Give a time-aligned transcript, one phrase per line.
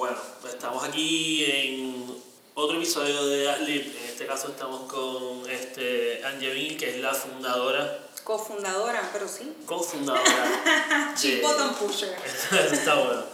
[0.00, 0.16] Bueno,
[0.48, 2.06] estamos aquí en
[2.54, 3.82] otro episodio de Adlib.
[3.82, 8.08] En este caso estamos con este Angelina, que es la fundadora.
[8.24, 9.52] Cofundadora, pero sí.
[9.66, 11.14] Cofundadora.
[11.20, 12.16] Chick button pusher.
[12.72, 13.24] Está bueno.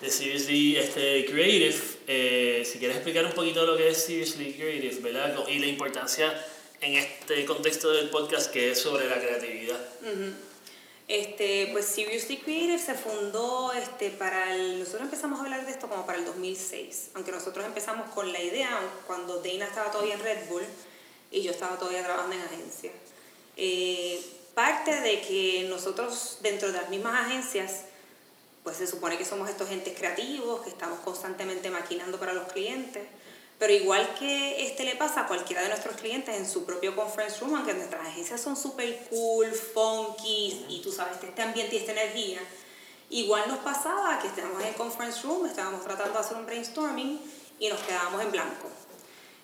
[0.00, 1.80] De Seriously este, Creative.
[2.08, 5.46] Eh, si quieres explicar un poquito lo que es Seriously Creative, ¿verdad?
[5.46, 6.44] Y la importancia
[6.80, 9.78] en este contexto del podcast que es sobre la creatividad.
[11.08, 15.88] Este, pues Seriously Creative se fundó este, para el, nosotros empezamos a hablar de esto
[15.88, 20.20] como para el 2006, aunque nosotros empezamos con la idea cuando Dana estaba todavía en
[20.20, 20.64] Red Bull
[21.30, 22.90] y yo estaba todavía trabajando en agencia.
[23.56, 24.20] Eh,
[24.54, 27.82] parte de que nosotros dentro de las mismas agencias,
[28.64, 33.04] pues se supone que somos estos entes creativos, que estamos constantemente maquinando para los clientes,
[33.58, 37.40] pero igual que este le pasa a cualquiera de nuestros clientes en su propio conference
[37.40, 41.92] room, aunque nuestras agencias son súper cool, funky, y tú sabes, este ambiente y esta
[41.92, 42.40] energía,
[43.08, 47.20] igual nos pasaba que estábamos en el conference room, estábamos tratando de hacer un brainstorming
[47.58, 48.68] y nos quedábamos en blanco.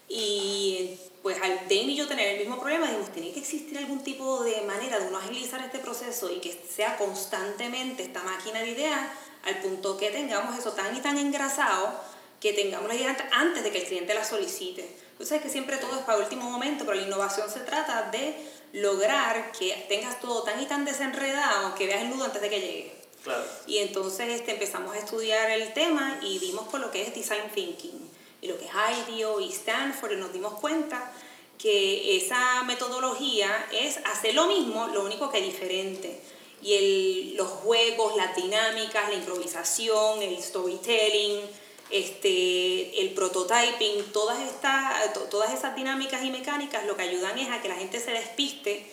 [0.08, 4.02] Y pues al Dane y yo tener el mismo problema, dijimos, tiene que existir algún
[4.02, 8.70] tipo de manera de uno agilizar este proceso y que sea constantemente esta máquina de
[8.72, 9.00] ideas
[9.44, 12.11] al punto que tengamos eso tan y tan engrasado
[12.42, 14.84] que tengamos la idea antes de que el cliente la solicite.
[15.12, 18.34] Entonces es que siempre todo es para último momento, pero la innovación se trata de
[18.72, 22.60] lograr que tengas todo tan y tan desenredado que veas el nudo antes de que
[22.60, 22.94] llegue.
[23.22, 23.44] Claro.
[23.68, 27.48] Y entonces este, empezamos a estudiar el tema y dimos con lo que es Design
[27.54, 28.72] Thinking y lo que es
[29.08, 31.12] IDEO y Stanford y nos dimos cuenta
[31.58, 36.20] que esa metodología es hacer lo mismo, lo único que diferente.
[36.60, 41.61] Y el, los juegos, las dinámicas, la improvisación, el storytelling,
[41.92, 47.60] este, el prototyping, todas, estas, todas esas dinámicas y mecánicas lo que ayudan es a
[47.60, 48.90] que la gente se despiste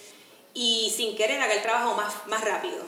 [0.53, 2.83] y sin querer haga el trabajo más, más rápido.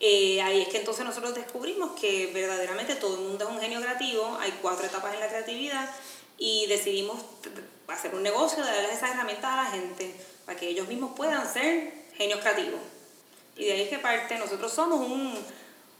[0.00, 3.80] Eh, ahí es que entonces nosotros descubrimos que verdaderamente todo el mundo es un genio
[3.80, 5.90] creativo, hay cuatro etapas en la creatividad
[6.38, 7.20] y decidimos
[7.88, 10.14] hacer un negocio de darles esas herramientas a la gente
[10.46, 12.80] para que ellos mismos puedan ser genios creativos.
[13.56, 15.38] Y de ahí es que parte, nosotros somos un,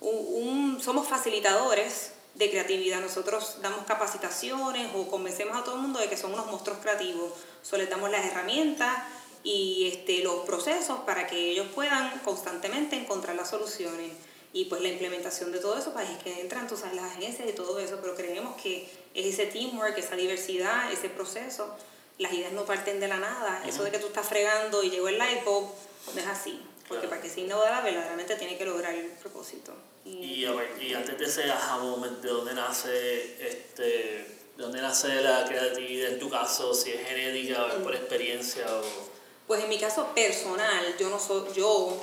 [0.00, 3.00] un somos facilitadores de creatividad.
[3.00, 7.32] Nosotros damos capacitaciones o convencemos a todo el mundo de que son unos monstruos creativos.
[7.72, 8.98] Les damos las herramientas
[9.42, 14.12] y este, los procesos para que ellos puedan constantemente encontrar las soluciones.
[14.52, 17.48] Y pues la implementación de todo eso, pues es que entran tú sabes, las agencias
[17.48, 21.74] y todo eso, pero creemos que es ese teamwork, esa diversidad, ese proceso.
[22.18, 23.64] Las ideas no parten de la nada.
[23.66, 25.68] Eso de que tú estás fregando y llegó el light bulb,
[26.14, 26.60] no es así.
[26.88, 29.72] Porque para que sea innovadora, verdaderamente tiene que lograr el propósito.
[30.04, 30.44] Y,
[30.80, 36.12] y antes de ese aha moment, ¿de dónde nace este, de dónde nace la creatividad
[36.12, 36.74] en tu caso?
[36.74, 38.82] Si es genética o por experiencia o...
[39.46, 41.98] Pues en mi caso personal, yo no soy, yo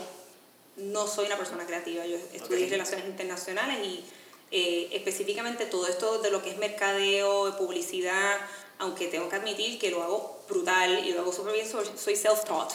[0.78, 2.06] no soy una persona creativa.
[2.06, 4.04] Yo estudié relaciones internacionales y
[4.52, 8.38] eh, específicamente todo esto de lo que es mercadeo, publicidad,
[8.82, 12.72] aunque tengo que admitir que lo hago brutal y lo hago súper bien, soy, self-taught.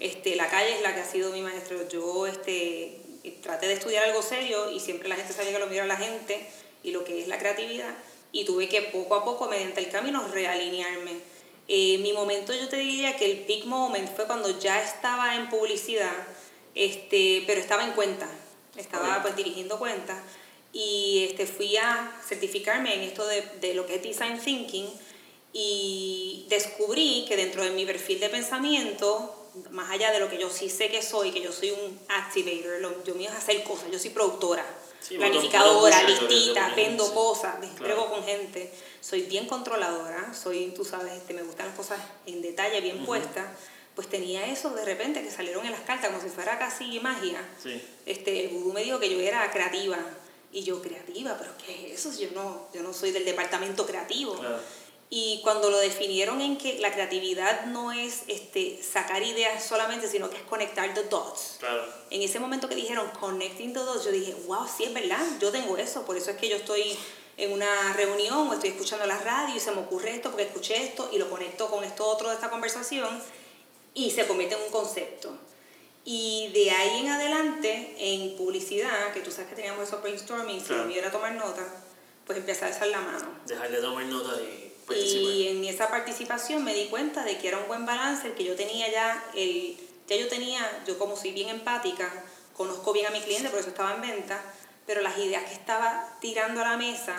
[0.00, 1.88] Este, la calle es la que ha sido mi maestro.
[1.88, 3.00] Yo este,
[3.42, 5.96] traté de estudiar algo serio y siempre la gente sabía que lo mira a la
[5.96, 6.44] gente
[6.82, 7.94] y lo que es la creatividad
[8.32, 11.12] y tuve que poco a poco, mediante el camino, realinearme.
[11.68, 15.48] Eh, mi momento yo te diría que el peak moment fue cuando ya estaba en
[15.48, 16.26] publicidad,
[16.74, 18.28] este, pero estaba en cuenta,
[18.76, 20.18] estaba pues dirigiendo cuentas
[20.72, 25.05] y este, fui a certificarme en esto de, de lo que es design thinking
[25.58, 30.50] y descubrí que dentro de mi perfil de pensamiento, más allá de lo que yo
[30.50, 33.90] sí sé que soy, que yo soy un activator, lo, yo mío es hacer cosas,
[33.90, 34.66] yo soy productora,
[35.16, 41.42] planificadora, listita, vendo cosas, me con gente, soy bien controladora, soy, tú sabes, este, me
[41.42, 43.46] gustan las cosas en detalle, bien puestas
[43.94, 47.40] pues tenía eso de repente que salieron en las cartas como si fuera casi magia.
[48.04, 49.96] Este, el vudú me dijo que yo era creativa.
[50.52, 52.18] Y yo, creativa, pero ¿qué es eso?
[52.18, 54.38] Yo no, yo no soy del departamento creativo.
[55.08, 60.28] Y cuando lo definieron en que la creatividad no es este, sacar ideas solamente, sino
[60.28, 61.58] que es conectar the dots.
[62.10, 65.52] En ese momento que dijeron connecting the dots, yo dije, wow, sí es verdad, yo
[65.52, 66.04] tengo eso.
[66.04, 66.98] Por eso es que yo estoy
[67.36, 70.82] en una reunión o estoy escuchando la radio y se me ocurre esto porque escuché
[70.82, 73.22] esto y lo conecto con esto otro de esta conversación
[73.94, 75.36] y se convierte en un concepto.
[76.04, 80.72] Y de ahí en adelante, en publicidad, que tú sabes que teníamos esos brainstorming, si
[80.72, 81.66] me iba a tomar nota,
[82.24, 83.26] pues empecé a alzar la mano.
[83.46, 87.58] Dejar de tomar nota y y en esa participación me di cuenta de que era
[87.58, 91.32] un buen balance, el que yo tenía ya, el, ya yo tenía, yo como soy
[91.32, 92.24] bien empática,
[92.56, 94.40] conozco bien a mi cliente, por eso estaba en venta,
[94.86, 97.16] pero las ideas que estaba tirando a la mesa,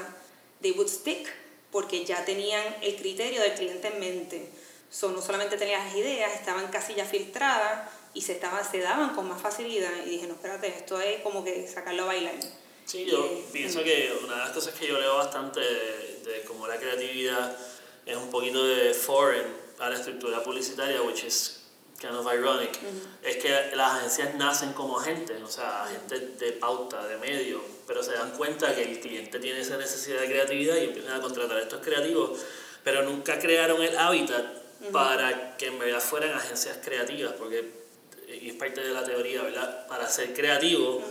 [0.62, 1.28] they would stick,
[1.72, 4.50] porque ya tenían el criterio del cliente en mente.
[4.90, 9.14] So, no solamente tenía las ideas, estaban casi ya filtradas y se, estaba, se daban
[9.14, 9.92] con más facilidad.
[10.06, 12.36] Y dije, no, espérate, esto es como que sacarlo a bailar.
[12.88, 16.68] Sí, yo pienso que una de las cosas que yo leo bastante de, de cómo
[16.68, 17.54] la creatividad
[18.06, 19.46] es un poquito de foreign
[19.78, 21.64] a la estructura publicitaria, which is
[22.00, 22.80] kind of ironic,
[23.22, 28.02] es que las agencias nacen como agentes, o sea, agentes de pauta, de medio, pero
[28.02, 31.58] se dan cuenta que el cliente tiene esa necesidad de creatividad y empiezan a contratar
[31.58, 32.40] a estos creativos,
[32.86, 34.46] pero nunca crearon el hábitat
[34.94, 37.70] para que en verdad fueran agencias creativas, porque,
[38.30, 39.88] y es parte de la teoría, ¿verdad?
[39.88, 41.04] Para ser creativo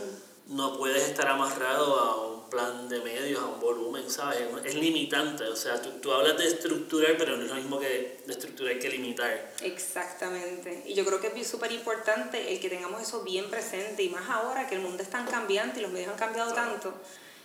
[0.49, 4.41] no puedes estar amarrado a un plan de medios, a un volumen, ¿sabes?
[4.63, 8.21] Es limitante, o sea, tú, tú hablas de estructurar, pero no es lo mismo que
[8.25, 9.53] de estructurar que limitar.
[9.61, 14.09] Exactamente, y yo creo que es súper importante el que tengamos eso bien presente, y
[14.09, 16.93] más ahora que el mundo es tan cambiante y los medios han cambiado tanto,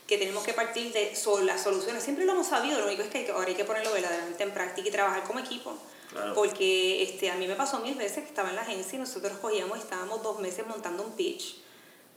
[0.06, 1.12] que tenemos que partir de
[1.42, 2.02] las soluciones.
[2.04, 4.88] Siempre lo hemos sabido, lo único es que ahora hay que ponerlo verdaderamente en práctica
[4.88, 5.76] y trabajar como equipo.
[6.34, 9.38] Porque este, a mí me pasó mil veces que estaba en la agencia y nosotros
[9.38, 11.62] cogíamos y estábamos dos meses montando un pitch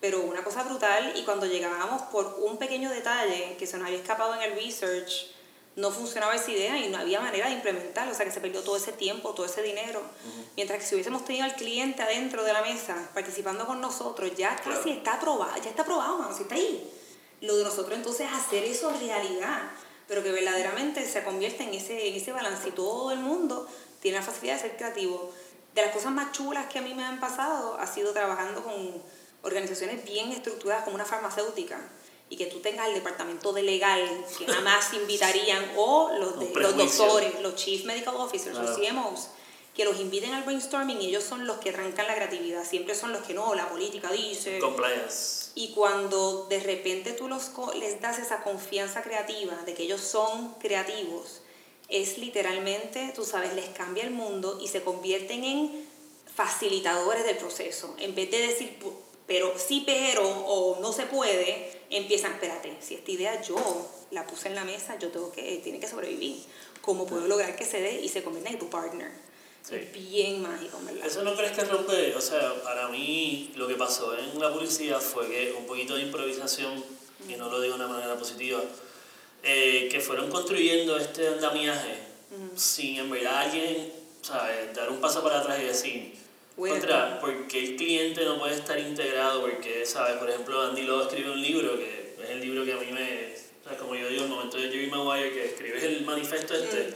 [0.06, 3.98] pero una cosa brutal y cuando llegábamos por un pequeño detalle que se nos había
[3.98, 5.32] escapado en el research,
[5.76, 8.62] no funcionaba esa idea y no había manera de implementarlo, o sea que se perdió
[8.62, 10.04] todo ese tiempo, todo ese dinero.
[10.56, 14.56] Mientras que si hubiésemos tenido al cliente adentro de la mesa participando con nosotros, ya
[14.58, 16.88] casi está aprobado, ya está aprobado, mano, si está ahí.
[17.42, 19.64] Lo de nosotros entonces es hacer eso realidad,
[20.08, 23.68] pero que verdaderamente se convierte en ese, en ese balance y todo el mundo
[24.04, 25.34] tiene la facilidad de ser creativo.
[25.74, 29.02] De las cosas más chulas que a mí me han pasado ha sido trabajando con
[29.46, 31.80] organizaciones bien estructuradas como una farmacéutica
[32.30, 36.76] y que tú tengas el departamento de legal que jamás invitarían o los, de, los,
[36.76, 39.30] doctores, los chief medical officers, los CMOs,
[39.76, 43.14] que los inviten al brainstorming y ellos son los que arrancan la creatividad, siempre son
[43.14, 44.58] los que no, la política dice.
[44.60, 45.52] Compliance.
[45.54, 50.56] Y cuando de repente tú los, les das esa confianza creativa de que ellos son
[50.56, 51.42] creativos,
[51.88, 55.86] es literalmente, tú sabes, les cambia el mundo y se convierten en
[56.34, 57.96] facilitadores del proceso.
[58.00, 58.78] En vez de decir,
[59.28, 63.58] pero sí, pero, o no se puede, empiezan, espérate, si esta idea yo
[64.12, 66.44] la puse en la mesa, yo tengo que, tiene que sobrevivir.
[66.82, 69.12] ¿Cómo puedo lograr que se dé y se convierta en tu partner?
[69.72, 71.08] Es bien mágico, ¿verdad?
[71.08, 75.02] Eso no crees que rompe, o sea, para mí lo que pasó en la publicidad
[75.02, 76.84] fue que un poquito de improvisación,
[77.28, 78.62] y no lo digo de una manera positiva,
[79.42, 82.06] eh, que fueron construyendo este andamiaje
[82.56, 83.92] sin en verdad alguien,
[84.22, 84.74] ¿sabes?
[84.76, 86.16] Dar un paso para atrás y decir,
[86.56, 90.18] contra, porque el cliente no puede estar integrado, porque, ¿sabes?
[90.18, 93.36] Por ejemplo, Andy Lowe escribe un libro, que es el libro que a mí me,
[93.64, 93.80] ¿sabes?
[93.80, 96.94] como yo digo, el momento de Jerry Maguire, que escribe el manifiesto este, mm.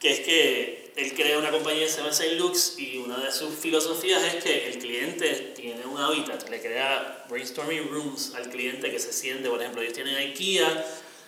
[0.00, 3.30] que es que él crea una compañía que se llama Saint Lux y una de
[3.30, 8.90] sus filosofías es que el cliente tiene un hábitat, le crea brainstorming rooms al cliente
[8.90, 10.84] que se siente, por ejemplo, ellos tienen IKEA,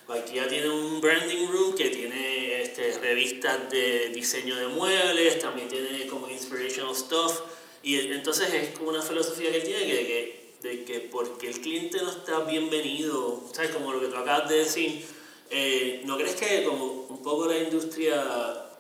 [0.09, 6.09] IKEA tiene un branding room que tiene este, revistas de diseño de muebles, también tiene
[6.09, 7.41] como inspirational stuff
[7.83, 11.61] y entonces es como una filosofía que él tiene que, que, de que porque el
[11.61, 13.71] cliente no está bienvenido, ¿sabes?
[13.71, 15.07] Como lo que tú acabas de decir,
[15.51, 18.71] eh, ¿no crees que como un poco la industria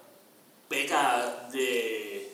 [0.69, 2.31] peca de,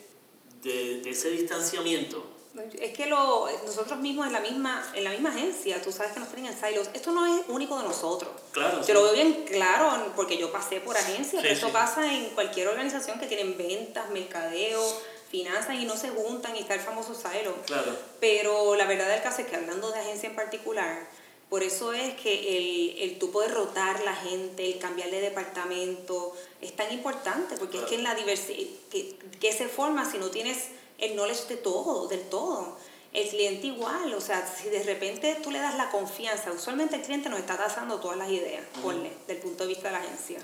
[0.61, 2.37] de, de ese distanciamiento?
[2.79, 6.19] Es que lo, nosotros mismos en la misma en la misma agencia, tú sabes que
[6.19, 8.31] nos tienen en silos, esto no es único de nosotros.
[8.51, 8.83] Claro.
[8.85, 13.19] Yo lo veo bien claro porque yo pasé por agencias, esto pasa en cualquier organización
[13.19, 14.81] que tienen ventas, mercadeo,
[15.29, 17.55] finanzas y no se juntan y está el famoso silo.
[17.65, 17.95] Claro.
[18.19, 21.07] Pero la verdad del caso es que hablando de agencia en particular,
[21.49, 26.33] por eso es que el, el tú poder rotar la gente, el cambiar de departamento,
[26.61, 30.29] es tan importante, porque es que en la diversidad, que, que se forma si no
[30.29, 30.57] tienes
[30.97, 32.77] el knowledge de todo, del todo.
[33.13, 37.01] El cliente igual, o sea, si de repente tú le das la confianza, usualmente el
[37.01, 40.39] cliente nos está tasando todas las ideas, ponle, del punto de vista de la agencia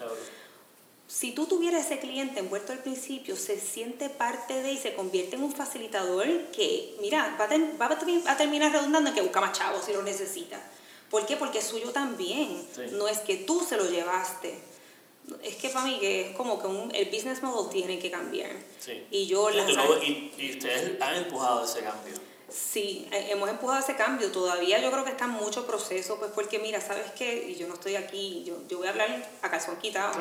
[1.08, 5.36] si tú tuvieras ese cliente envuelto al principio, se siente parte de y se convierte
[5.36, 9.94] en un facilitador que, mira, va a, terminar redundando en que busca más chavos si
[9.94, 10.60] lo necesita.
[11.10, 11.36] ¿Por qué?
[11.38, 12.66] Porque es suyo también.
[12.94, 14.58] No es que tú se lo llevaste.
[15.44, 18.52] Es que para mí que es como que un, el business model tiene que cambiar.
[19.12, 19.50] Y yo...
[19.52, 22.16] y, y ustedes han empujado ese cambio.
[22.54, 24.32] Sí, hemos empujado ese cambio.
[24.32, 27.48] Todavía yo creo que está en mucho proceso, pues porque mira, ¿sabes qué?
[27.50, 30.14] Y yo no estoy aquí, yo, yo voy a hablar a calzón quitado,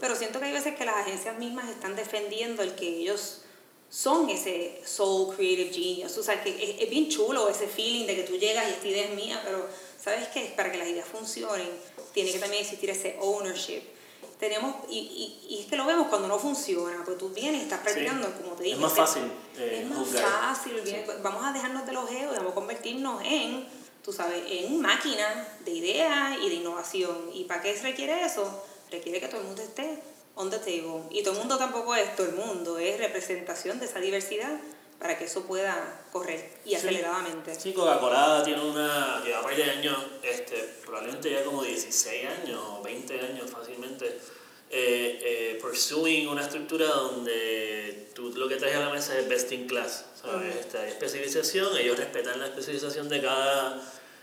[0.00, 3.42] pero siento que hay veces que las agencias mismas están defendiendo el que ellos
[3.90, 6.16] son ese soul creative genius.
[6.18, 9.04] O sea, que es, bien chulo ese feeling de que tú llegas y esta idea
[9.04, 9.66] es mía, pero
[10.00, 10.52] ¿sabes qué?
[10.56, 11.68] Para que las ideas funcionen,
[12.14, 13.82] tiene que también existir ese ownership
[14.42, 17.78] tenemos, y, y, es que lo vemos cuando no funciona, pues tú vienes y estás
[17.78, 18.74] practicando, como te dije.
[18.74, 19.22] Es más fácil.
[19.56, 23.22] Eh, es más fácil, pues vamos a dejarnos de los egos y vamos a convertirnos
[23.24, 23.64] en,
[24.04, 27.30] tú sabes, en máquina de ideas y de innovación.
[27.32, 28.64] ¿Y para qué se requiere eso?
[28.90, 30.02] Requiere que todo el mundo esté
[30.34, 31.04] on the table.
[31.10, 34.58] Y todo el mundo tampoco es todo el mundo, es representación de esa diversidad
[35.02, 37.52] para que eso pueda correr y aceleradamente.
[37.56, 43.20] Sí, Coca-Cola tiene una, lleva varios años, este, probablemente ya como 16 años o 20
[43.20, 44.06] años fácilmente,
[44.70, 49.50] eh, eh, pursuing una estructura donde tú lo que traes a la mesa es best
[49.50, 50.54] in class, ¿sabes?
[50.54, 53.82] Esta especialización, ellos respetan la especialización de cada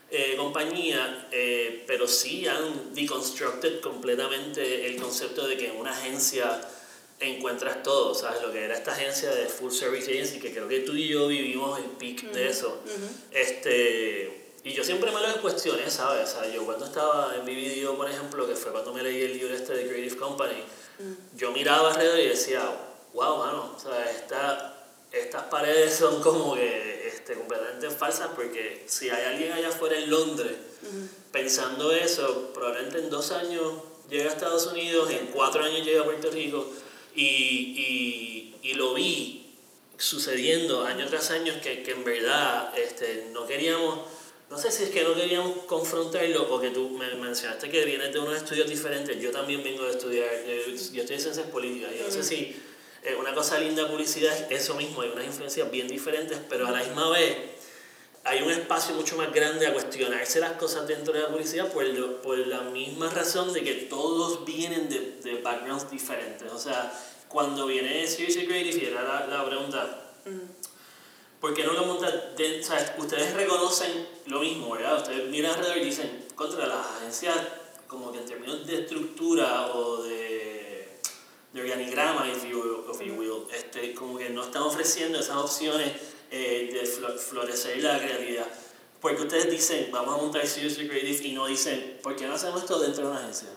[0.10, 6.62] eh, compañía, eh, pero sí han deconstructed completamente el concepto de que una agencia
[7.20, 8.42] encuentras todo, ¿sabes?
[8.42, 11.28] Lo que era esta agencia de Full Service Agency, que creo que tú y yo
[11.28, 12.80] vivimos el peak de eso.
[13.32, 16.30] este, y yo siempre me lo cuestioné, ¿sabes?
[16.30, 19.22] O sea, yo cuando estaba en mi video, por ejemplo, que fue cuando me leí
[19.22, 20.64] el libro este de Creative Company,
[21.36, 22.62] yo miraba alrededor y decía,
[23.14, 29.10] wow, mano, o sea, esta, estas paredes son como que este, completamente falsas porque si
[29.10, 30.54] hay alguien allá afuera en Londres
[31.32, 33.74] pensando eso, probablemente en dos años
[34.10, 36.70] llega a Estados Unidos, en cuatro años llega a Puerto Rico
[37.16, 39.40] y, y, y lo vi
[39.98, 44.00] sucediendo año tras año que, que en verdad este, no queríamos,
[44.50, 48.14] no sé si es que no queríamos confrontarlo o que tú me mencionaste que vienes
[48.14, 51.92] de unos estudios diferentes, yo también vengo de estudiar, yo, yo estoy en ciencias políticas,
[51.98, 52.56] yo no sé si
[53.04, 56.68] eh, una cosa linda de publicidad es eso mismo, hay unas influencias bien diferentes, pero
[56.68, 57.36] a la misma vez
[58.30, 61.84] hay un espacio mucho más grande a cuestionarse las cosas dentro de la publicidad por,
[61.86, 66.52] lo, por la misma razón de que todos vienen de, de backgrounds diferentes.
[66.52, 66.94] O sea,
[67.28, 70.12] cuando viene Seriously Creative y era la, la pregunta,
[71.42, 72.14] ¿por qué no lo montan?
[72.38, 74.98] de- o sea, ustedes reconocen lo mismo, ¿verdad?
[74.98, 77.36] Ustedes miran alrededor y dicen, contra las agencias,
[77.88, 81.00] como que en términos de estructura o de,
[81.54, 85.94] de organigrama, if you, if you will, este, como que no están ofreciendo esas opciones
[86.32, 88.48] eh, de flo- florecer la creatividad.
[89.02, 92.62] Porque ustedes dicen, vamos a montar Seriously Creative y no dicen, ¿por qué no hacemos
[92.62, 93.48] esto dentro de una agencia?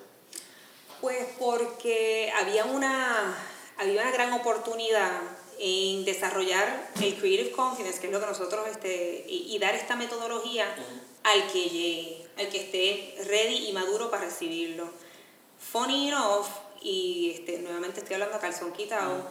[1.01, 3.37] Pues porque había una,
[3.77, 5.21] había una gran oportunidad
[5.59, 9.97] en desarrollar el Creative Confidence, que es lo que nosotros, este, y, y dar esta
[9.97, 10.67] metodología
[11.25, 14.91] al que llegue, al que esté ready y maduro para recibirlo.
[15.59, 16.47] Funny enough,
[16.83, 19.25] y este, nuevamente estoy hablando a calzón quitado,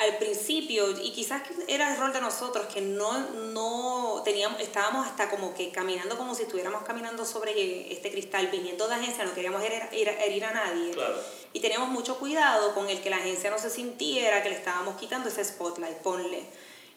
[0.00, 3.18] al principio, y quizás era el rol de nosotros, que no,
[3.52, 8.88] no teníamos, estábamos hasta como que caminando como si estuviéramos caminando sobre este cristal, viniendo
[8.88, 10.90] de agencia, no queríamos herir, herir- herir a nadie.
[10.92, 11.16] Claro.
[11.52, 14.98] Y teníamos mucho cuidado con el que la agencia no se sintiera que le estábamos
[14.98, 16.44] quitando ese spotlight, ponle.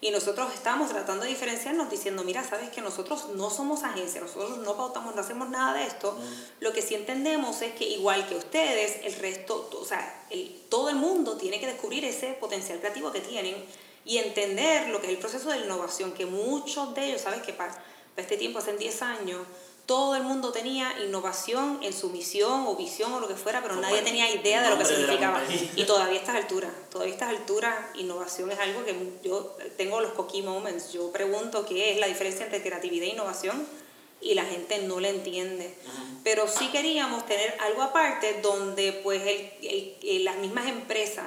[0.01, 4.57] Y nosotros estábamos tratando de diferenciarnos diciendo, mira, sabes que nosotros no somos agencia, nosotros
[4.57, 6.17] no pautamos, no hacemos nada de esto.
[6.59, 10.89] Lo que sí entendemos es que igual que ustedes, el resto, o sea, el, todo
[10.89, 13.55] el mundo tiene que descubrir ese potencial creativo que tienen
[14.05, 17.53] y entender lo que es el proceso de innovación, que muchos de ellos, sabes que
[17.53, 17.83] para, para
[18.17, 19.41] este tiempo, hace 10 años,
[19.85, 23.75] todo el mundo tenía innovación en su misión o visión o lo que fuera, pero
[23.75, 25.43] nadie tenía idea de lo que la significaba.
[25.75, 29.99] Y todavía a estas alturas, todavía a estas alturas, innovación es algo que yo tengo
[29.99, 30.93] los coquí moments.
[30.93, 33.67] Yo pregunto qué es la diferencia entre creatividad e innovación
[34.21, 35.75] y la gente no le entiende.
[36.23, 41.25] Pero sí queríamos tener algo aparte donde pues el- el- el- las mismas empresas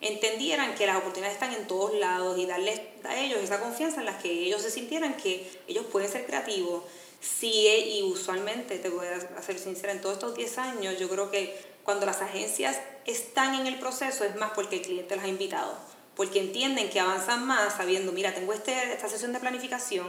[0.00, 4.06] entendieran que las oportunidades están en todos lados y darles a ellos esa confianza en
[4.06, 6.84] las que ellos se sintieran que ellos pueden ser creativos.
[7.20, 11.30] Sí, y usualmente, te voy a ser sincera, en todos estos 10 años yo creo
[11.30, 15.28] que cuando las agencias están en el proceso es más porque el cliente las ha
[15.28, 15.76] invitado,
[16.16, 20.06] porque entienden que avanzan más sabiendo, mira, tengo este, esta sesión de planificación,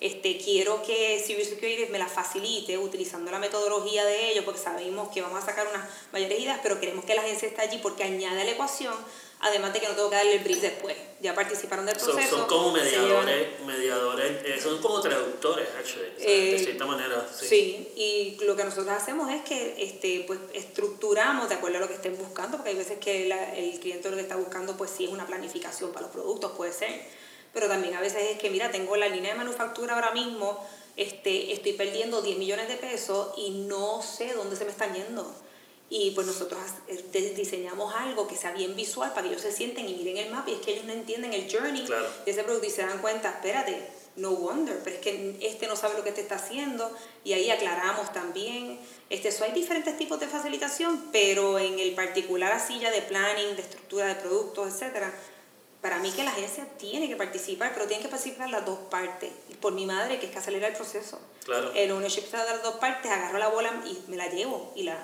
[0.00, 1.24] este, quiero que
[1.58, 5.66] Creative me la facilite utilizando la metodología de ellos, porque sabemos que vamos a sacar
[5.66, 8.94] unas mayores ideas, pero queremos que la agencia esté allí porque añade a la ecuación,
[9.40, 10.96] además de que no tengo que darle el brief después.
[11.20, 12.36] Ya participaron del Son, proceso.
[12.38, 16.58] son como se llevan- mediadores, mediadores eh, son como traductores, actually, o sea, Eh, de
[16.58, 17.26] cierta manera.
[17.32, 17.46] Sí.
[17.46, 21.88] Sí, y lo que nosotros hacemos es que este, pues, estructuramos de acuerdo a lo
[21.88, 24.90] que estén buscando, porque hay veces que la- el cliente lo que está buscando pues
[24.96, 27.02] sí es una planificación para los productos, puede ser,
[27.52, 30.64] pero también a veces es que, mira, tengo la línea de manufactura ahora mismo,
[30.96, 35.32] este, estoy perdiendo 10 millones de pesos y no sé dónde se me están yendo.
[35.90, 39.88] Y pues nosotros eh, diseñamos algo que sea bien visual para que ellos se sienten
[39.88, 42.06] y miren el mapa y es que ellos no entienden el journey Claro.
[42.24, 45.76] de ese producto y se dan cuenta, espérate, no wonder, pero es que este no
[45.76, 46.90] sabe lo que te está haciendo
[47.24, 48.78] y ahí aclaramos también.
[49.08, 53.56] Este, so hay diferentes tipos de facilitación, pero en el particular así ya de planning,
[53.56, 55.14] de estructura de productos, etcétera,
[55.80, 59.30] para mí que la agencia tiene que participar, pero tienen que participar las dos partes.
[59.48, 61.20] Y por mi madre, que es que acelera el proceso.
[61.44, 61.70] Claro.
[61.72, 64.72] El ownership está de las dos partes, agarro la bola y me la llevo.
[64.74, 64.98] Y, la,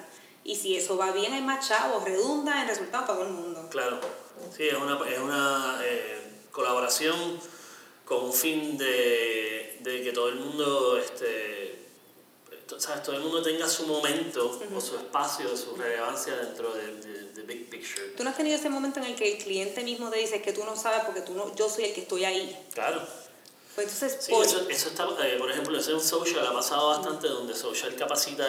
[0.45, 3.67] y si eso va bien, hay más chavos, redunda en resultados para todo el mundo.
[3.71, 3.99] Claro,
[4.55, 6.23] sí, es una, es una eh,
[6.53, 7.41] colaboración
[8.05, 11.85] con un fin de, de que todo el mundo este,
[12.79, 13.03] ¿sabes?
[13.03, 17.69] todo el mundo tenga su momento o su espacio, su relevancia dentro del de, big
[17.69, 18.09] picture.
[18.17, 20.53] ¿Tú no has tenido ese momento en el que el cliente mismo te dice que
[20.53, 22.67] tú no sabes porque tú no, yo soy el que estoy ahí?
[22.73, 23.07] Claro.
[23.75, 27.27] Pues entonces, sí, eso, eso, está, eh, por ejemplo, eso en social ha pasado bastante,
[27.27, 28.47] donde social capacita,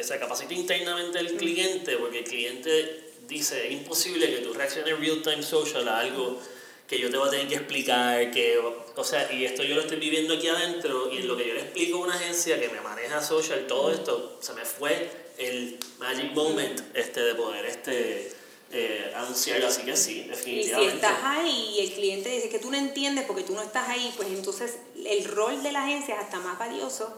[0.00, 5.22] se capacita internamente el cliente, porque el cliente dice, es imposible que tú reacciones real
[5.22, 6.40] time social a algo
[6.88, 9.82] que yo te voy a tener que explicar, que, o sea, y esto yo lo
[9.82, 12.68] estoy viviendo aquí adentro, y en lo que yo le explico a una agencia que
[12.68, 18.32] me maneja social, todo esto, se me fue el magic moment este de poder este
[18.76, 20.86] eh, anunciarlo, así que sí, definitivamente.
[20.86, 23.62] Y si estás ahí y el cliente dice que tú no entiendes porque tú no
[23.62, 27.16] estás ahí, pues entonces el rol de la agencia es hasta más valioso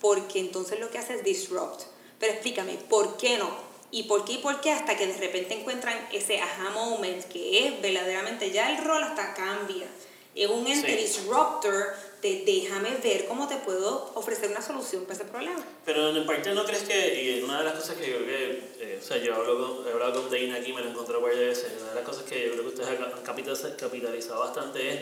[0.00, 1.82] porque entonces lo que hace es disrupt.
[2.18, 3.48] Pero explícame, ¿por qué no?
[3.92, 4.72] ¿Y por qué y por qué?
[4.72, 9.32] Hasta que de repente encuentran ese aha moment, que es verdaderamente ya el rol hasta
[9.34, 9.86] cambia.
[10.34, 11.94] Es un ente disruptor
[12.26, 15.64] de déjame ver cómo te puedo ofrecer una solución para ese problema.
[15.84, 18.94] Pero en parte no crees que, y una de las cosas que yo creo que,
[18.94, 21.40] eh, o sea, yo hablo con, he hablado con Dana aquí, me lo encontré varias
[21.40, 25.00] veces, una de las cosas que yo creo que ustedes han capitalizado bastante es,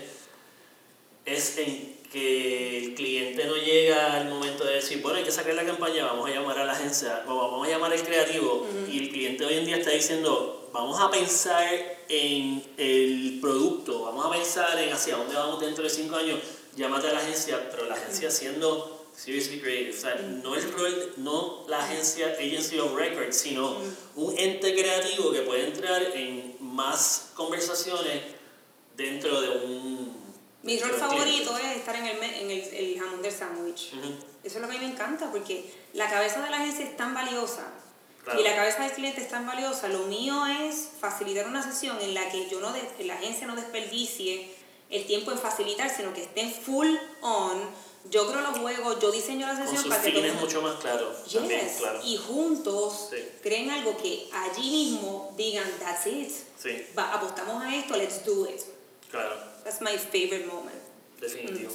[1.24, 5.54] es en que el cliente no llega al momento de decir, bueno, hay que sacar
[5.54, 9.08] la campaña, vamos a llamar a la agencia, vamos a llamar al creativo, y el
[9.10, 11.68] cliente hoy en día está diciendo, vamos a pensar
[12.08, 16.40] en el producto, vamos a pensar en hacia dónde vamos dentro de cinco años,
[16.74, 21.12] llámate a la agencia, pero la agencia siendo seriously creative, o sea, no el rol,
[21.18, 23.76] no la agencia agency of record, sino
[24.16, 28.22] un ente creativo que puede entrar en más conversaciones
[28.96, 30.24] dentro de un
[30.64, 33.92] mi rol favorito es estar en el, en el, el jamón del sándwich.
[34.42, 36.96] Eso es lo que a mí me encanta, porque la cabeza de la agencia es
[36.96, 37.70] tan valiosa
[38.38, 39.88] y la cabeza del cliente es tan valiosa.
[39.88, 43.54] Lo mío es facilitar una sesión en la que yo no de, la agencia no
[43.54, 44.48] desperdicie
[44.90, 46.88] el tiempo en facilitar, sino que estén full
[47.20, 47.60] on.
[48.10, 51.14] Yo creo los juegos, yo diseño la sesión para que es mucho más claro.
[51.26, 52.00] Yes, claro.
[52.04, 53.10] Y juntos
[53.42, 56.30] creen algo que allí mismo digan, that's it.
[56.58, 56.86] Sí.
[56.96, 58.60] apostamos a esto, let's do it.
[59.10, 59.36] Claro.
[59.64, 60.76] That's my favorite moment.
[61.20, 61.70] Definitivo.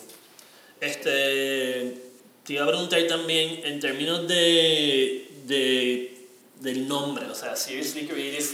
[0.80, 2.00] Este,
[2.44, 6.19] te iba a preguntar también en términos de, de
[6.60, 8.48] del nombre, o sea, Seriously Creative.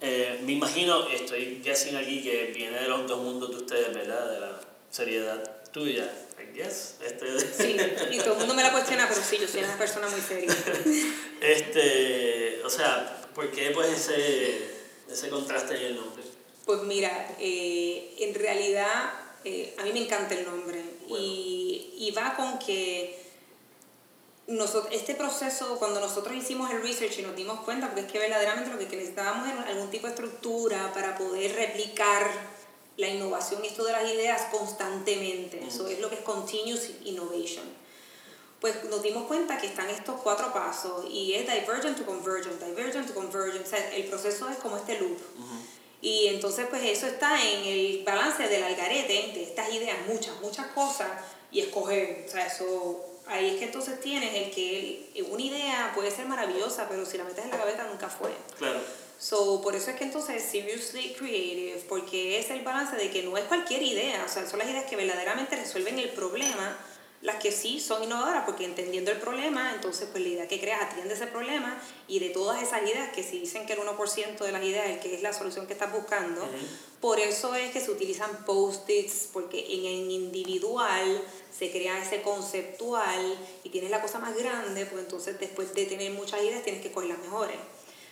[0.00, 4.32] Eh, me imagino, estoy guessing aquí que viene de los dos mundos de ustedes, ¿verdad?
[4.32, 6.10] De la seriedad tuya.
[6.38, 6.96] I guess.
[7.04, 7.38] Este...
[7.40, 7.76] Sí,
[8.10, 10.54] y todo el mundo me la cuestiona, pero sí, yo soy una persona muy seria.
[11.40, 14.70] este, o sea, ¿por qué pues ese,
[15.10, 16.22] ese contraste en el nombre?
[16.64, 19.12] Pues mira, eh, en realidad
[19.44, 23.18] eh, a mí me encanta el nombre y, y, va con que
[24.46, 28.18] nosotros, este proceso, cuando nosotros hicimos el research y nos dimos cuenta, porque es que
[28.18, 32.30] verdaderamente lo que necesitábamos era algún tipo de estructura para poder replicar
[32.96, 35.62] la innovación y esto de las ideas constantemente.
[35.66, 37.64] Eso es lo que es continuous innovation.
[38.60, 43.06] Pues nos dimos cuenta que están estos cuatro pasos y es divergent to convergent, divergent
[43.06, 43.64] to convergent.
[43.64, 45.18] O sea, el proceso es como este loop.
[46.02, 50.66] Y entonces pues eso está en el balance del algarete de estas ideas, muchas, muchas
[50.68, 51.08] cosas,
[51.52, 56.10] y escoger, o sea, eso, ahí es que entonces tienes el que una idea puede
[56.10, 58.30] ser maravillosa, pero si la metes en la cabeza nunca fue.
[58.58, 58.80] Claro.
[59.18, 63.36] So, por eso es que entonces seriously creative, porque es el balance de que no
[63.36, 66.76] es cualquier idea, o sea, son las ideas que verdaderamente resuelven el problema
[67.22, 70.82] las que sí son innovadoras, porque entendiendo el problema, entonces pues la idea que creas
[70.82, 71.78] atiende ese problema
[72.08, 75.00] y de todas esas ideas, que si dicen que el 1% de las ideas es
[75.00, 76.48] que es la solución que estás buscando,
[77.00, 81.22] por eso es que se utilizan post-its, porque en el individual
[81.56, 86.12] se crea ese conceptual y tienes la cosa más grande, pues entonces después de tener
[86.12, 87.56] muchas ideas tienes que coger las mejores.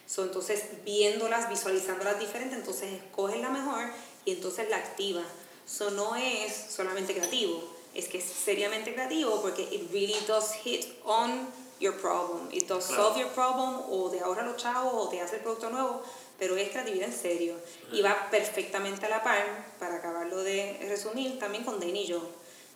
[0.07, 3.85] So, entonces viéndolas, visualizándolas diferentes, entonces escoges la mejor
[4.25, 5.23] y entonces la activa.
[5.67, 10.87] Eso no es solamente creativo es que es seriamente creativo porque it really does hit
[11.05, 11.49] on
[11.81, 12.49] your problem.
[12.53, 15.71] It does solve your problem o te ahorra los chavos o te hace el producto
[15.71, 16.03] nuevo,
[16.39, 17.55] pero es creatividad en serio.
[17.93, 22.23] Y va perfectamente a la par, para acabarlo de resumir, también con Dane y yo.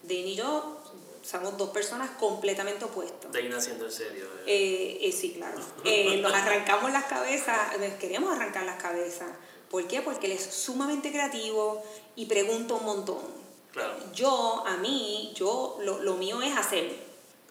[0.03, 0.79] Dane y yo
[1.23, 3.33] somos dos personas completamente opuestas.
[3.33, 4.27] Dane haciendo en serio.
[4.47, 5.61] Eh, eh, sí, claro.
[5.85, 7.59] Eh, nos arrancamos las cabezas,
[8.01, 9.31] queremos arrancar las cabezas.
[9.71, 10.03] ¿Por qué?
[10.03, 11.83] Porque él es sumamente creativo
[12.15, 13.42] y pregunta un montón.
[14.13, 16.93] Yo, a mí, yo, lo, lo mío es hacer.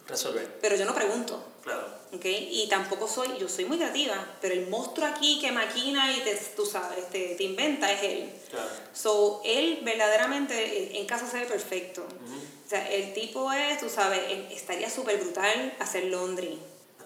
[0.07, 0.57] Resolver.
[0.61, 1.43] Pero yo no pregunto.
[1.63, 2.01] Claro.
[2.13, 2.49] ¿Okay?
[2.51, 6.35] Y tampoco soy, yo soy muy creativa, pero el monstruo aquí que maquina y te,
[6.55, 8.33] tú sabes, te, te inventa es él.
[8.49, 8.69] Claro.
[8.93, 12.03] So, él verdaderamente en casa se ve perfecto.
[12.03, 14.21] O sea, el tipo es, tú sabes,
[14.51, 16.59] estaría súper brutal hacer laundry.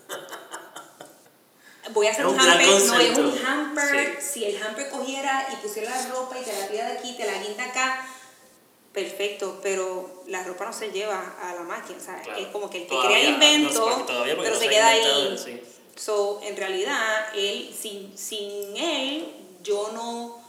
[1.94, 4.20] Voy a hacer un, hamper, no es un hamper.
[4.20, 7.26] Si el hamper cogiera y pusiera la ropa y te la tira de aquí, te
[7.26, 8.08] la guinda acá,
[8.96, 12.00] perfecto, pero la ropa no se lleva a la máquina.
[12.02, 12.40] O sea, Claro.
[12.40, 15.38] es como que el que Todavía, crea no, invento, porque pero no se queda ahí.
[15.38, 15.62] sí.
[15.98, 19.28] So, en realidad, él, sin, sin él,
[19.64, 20.40] yo no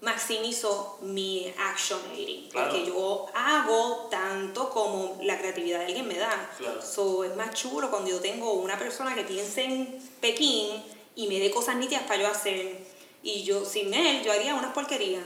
[0.00, 2.48] maximizo mi actionating.
[2.50, 2.70] Claro.
[2.70, 6.50] Porque yo hago tanto como la creatividad de alguien me da.
[6.58, 6.80] Claro.
[6.82, 10.82] So, es más chulo cuando yo tengo una persona que piense en Pekín
[11.14, 12.78] y me dé cosas nítidas para yo hacer.
[13.22, 15.24] Y yo, sin él, yo haría unas porquerías.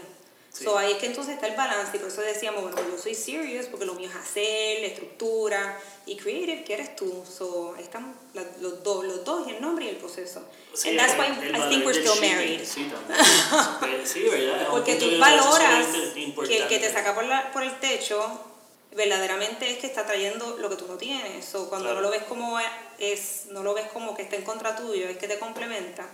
[0.52, 0.64] Sí.
[0.64, 3.14] So, ahí es que entonces está el balance y por eso decíamos, bueno, yo soy
[3.14, 7.24] serious porque lo mío es hacer, la estructura y creative, ¿qué eres tú?
[7.24, 10.42] So, ahí están la- los dos, los dos, y el nombre y el proceso.
[10.74, 12.64] Sí, And that's why el I think we're still married.
[12.64, 14.06] Sí, también.
[14.06, 14.66] Sí, ¿verdad?
[14.70, 15.86] Porque tú que valoras
[16.48, 18.20] que el que te saca por, la, por el techo
[18.92, 21.44] verdaderamente es que está trayendo lo que tú no tienes.
[21.44, 22.00] So, cuando Claro.
[22.00, 22.58] no lo ves como
[22.98, 26.08] es, no lo ves como que está en contra tuyo, es que te complementa.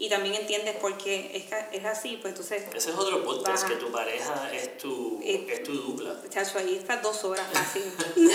[0.00, 3.74] Y también entiendes por qué es, es así, pues entonces, Ese es otro podcast, Baja.
[3.74, 6.14] que tu pareja es tu, Eh, es tu dupla.
[6.30, 7.82] chacho, ahí estás dos horas fácil.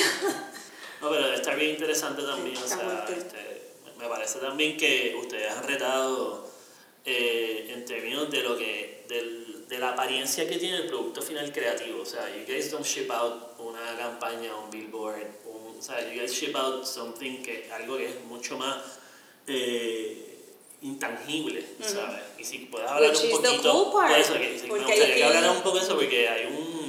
[1.01, 2.55] No, pero estar bien interesante también.
[2.55, 3.13] O Está sea, fuerte.
[3.13, 3.61] este,
[3.97, 6.49] me parece también que ustedes han retado
[7.05, 11.51] eh, en términos de lo que del- de la apariencia que tiene el producto final
[11.51, 12.01] creativo.
[12.03, 16.19] O sea, you guys don't ship out una campaña, un billboard, un, o sea, you
[16.21, 18.77] guys ship out something que algo que es mucho más
[19.47, 20.32] eh,
[20.83, 22.21] intangible, ¿sabes?
[22.37, 25.23] Y si puedes hablar Which un poquito cool por eso, que, sí, me gustaría que
[25.23, 26.83] hablaras un poco de eso porque hay un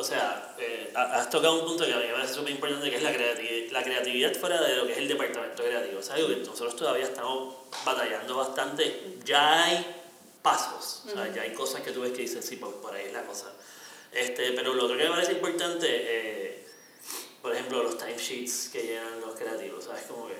[0.00, 2.88] o sea, eh, ha- has tocado un punto que a mí me parece súper importante,
[2.88, 6.00] que es la creatividad, la creatividad fuera de lo que es el departamento creativo.
[6.00, 9.16] Sea, algo que nosotros todavía estamos batallando bastante.
[9.24, 9.84] Ya hay
[10.40, 13.06] pasos, o sea, ya hay cosas que tú ves que dices, sí, por, por ahí
[13.06, 13.52] es la cosa.
[14.12, 16.64] Este, pero lo otro que me parece importante, eh,
[17.42, 20.04] por ejemplo, los timesheets que llenan los creativos, ¿sabes?
[20.04, 20.36] Como que,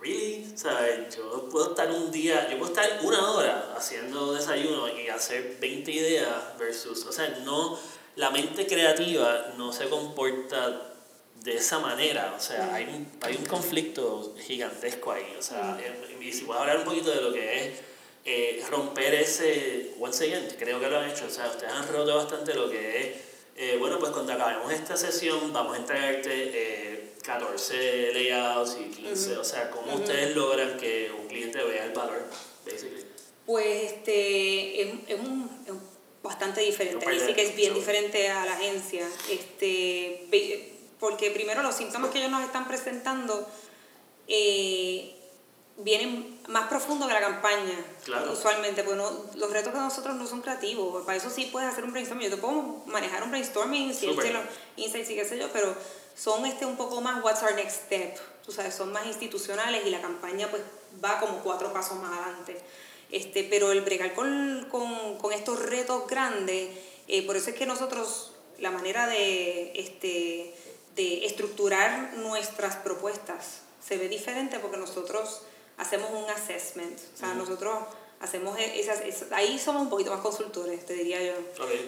[0.00, 0.52] ¿really?
[0.54, 5.08] O sea, yo puedo estar un día, yo puedo estar una hora haciendo desayuno y
[5.08, 7.78] hacer 20 ideas versus, o sea, no,
[8.16, 10.94] la mente creativa no se comporta
[11.42, 16.18] de esa manera, o sea, hay un, hay un conflicto gigantesco ahí, o sea, eh,
[16.20, 17.78] y si puedo hablar un poquito de lo que es
[18.24, 22.16] eh, romper ese, once again, creo que lo han hecho, o sea, ustedes han roto
[22.16, 23.28] bastante lo que es,
[23.60, 26.87] eh, bueno, pues cuando acabemos esta sesión vamos a entregarte eh,
[27.28, 32.22] 14 layouts y 15, o sea, ¿cómo ustedes logran que un cliente vea el valor,
[32.64, 33.04] basically?
[33.44, 35.74] Pues este es, es un, es
[36.22, 37.06] bastante diferente.
[37.06, 39.06] Ahí sí que es bien so- diferente a la agencia.
[39.30, 40.26] Este,
[40.98, 43.46] porque primero los síntomas que ellos nos están presentando
[44.26, 45.14] eh,
[45.76, 47.84] vienen más profundo que la campaña.
[48.04, 48.32] Claro.
[48.32, 51.04] Usualmente, pues no- los retos de nosotros no son creativos.
[51.04, 52.28] Para eso sí puedes hacer un brainstorming.
[52.30, 54.06] Yo te puedo manejar un brainstorming, si
[54.76, 55.74] y qué sé yo, pero
[56.18, 58.16] son este un poco más what's our next step.
[58.44, 60.62] Tú sabes, son más institucionales y la campaña pues
[61.02, 62.60] va como cuatro pasos más adelante.
[63.10, 66.70] Este, pero el bregar con, con, con estos retos grandes,
[67.06, 70.54] eh, por eso es que nosotros, la manera de, este,
[70.96, 75.42] de estructurar nuestras propuestas se ve diferente porque nosotros
[75.78, 76.98] hacemos un assessment.
[77.14, 77.84] O sea, nosotros
[78.20, 81.34] hacemos e- esas, esas- ahí somos un poquito más consultores, te diría yo.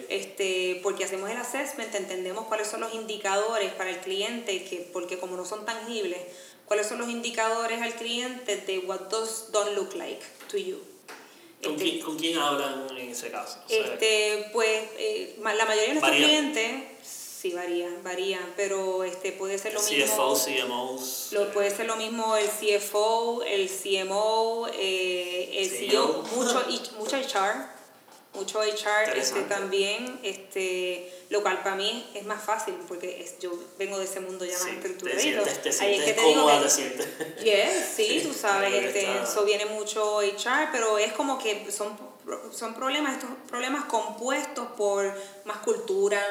[0.09, 5.17] Este, porque hacemos el assessment, entendemos cuáles son los indicadores para el cliente, que, porque
[5.19, 6.19] como no son tangibles,
[6.65, 10.79] cuáles son los indicadores al cliente de what does don't look like to you.
[11.63, 13.59] ¿Con, Este, quién, ¿Con quién hablan en ese caso?
[13.65, 16.83] O sea, este, pues eh, la mayoría de nuestros clientes
[17.41, 20.05] sí varían, varían, pero este puede ser lo mismo.
[20.05, 21.29] CFO, CMOs.
[21.31, 26.23] Lo, puede ser lo mismo el CFO, el CMO, eh, el CEO, CEO.
[26.35, 26.65] mucho,
[26.99, 27.65] mucho HR,
[28.33, 33.51] mucho HR este, también, este, lo cual para mí es más fácil porque es- yo
[33.79, 35.21] vengo de ese mundo ya más sí, te estructuradito.
[35.43, 37.07] sientes, te Ahí es que te digo que- te sientes...
[37.43, 41.97] Yes, sí, tú sabes, este, eso viene mucho HR, pero es como que son,
[42.53, 45.11] son problemas, estos problemas compuestos por
[45.45, 46.23] más cultura,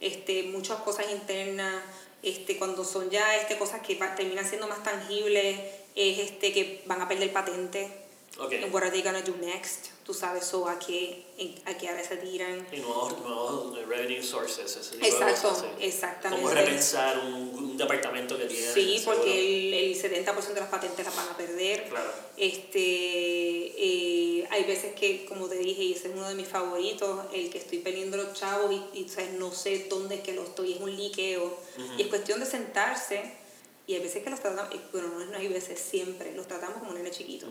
[0.00, 1.82] este, muchas cosas internas,
[2.22, 5.58] este, cuando son ya este, cosas que terminan siendo más tangibles,
[5.94, 8.09] es este, que van a perder patente.
[8.38, 8.52] Ok.
[8.62, 9.88] And What are they gonna do next?
[10.04, 11.24] Tú sabes, so a qué,
[11.66, 12.66] a qué área se tiran.
[12.72, 16.42] Y nuevos, nuevos eh, revenue sources, ese tipo de Exacto, exactamente.
[16.42, 18.72] Cómo repensar un, un departamento que tiene.
[18.72, 21.88] Sí, porque el, el 70% de las patentes las van a perder.
[21.88, 22.10] Claro.
[22.36, 27.26] Este, eh, hay veces que, como te dije, y ese es uno de mis favoritos,
[27.32, 29.32] el que estoy perdiendo los chavos y, y, ¿sabes?
[29.32, 31.56] no sé dónde es que lo estoy, es un liqueo.
[31.96, 33.40] Y es cuestión de sentarse
[33.86, 37.10] y hay veces que los tratamos, bueno, no, hay veces, siempre, los tratamos como nene
[37.10, 37.46] chiquito.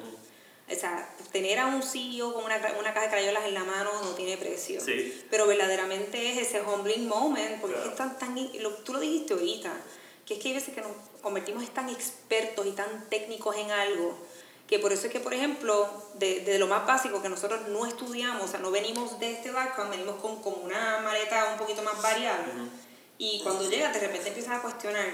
[0.72, 3.90] O sea, tener a un CEO con una, una caja de crayolas en la mano
[4.04, 4.80] no tiene precio.
[4.80, 5.24] Sí.
[5.30, 7.90] Pero verdaderamente es ese humbling moment, porque Claro.
[7.92, 9.74] es tan, tan, lo- tú lo dijiste ahorita,
[10.26, 13.72] que es que hay veces que nos convertimos en tan expertos y tan técnicos en
[13.72, 14.16] algo
[14.68, 17.88] que por eso es que, por ejemplo, de, de, lo más básico que nosotros no
[17.88, 21.82] estudiamos, o sea, no venimos de este background, venimos con como una maleta un poquito
[21.82, 22.54] más variable.
[23.18, 25.08] Y cuando llegas, de repente empiezas a cuestionar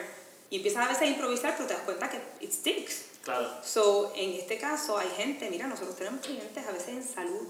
[0.49, 3.05] y empiezas a veces a improvisar, pero te das cuenta que it sticks.
[3.25, 3.49] Claro.
[3.63, 7.47] So, en este caso hay gente, mira, nosotros tenemos clientes a veces en salud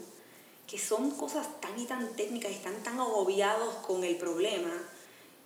[0.66, 4.72] que son cosas tan y tan técnicas están tan agobiados con el problema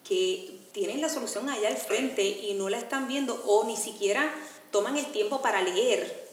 [0.08, 4.32] que tienen la solución allá al frente y no la están viendo o ni siquiera
[4.72, 6.30] toman el tiempo para leer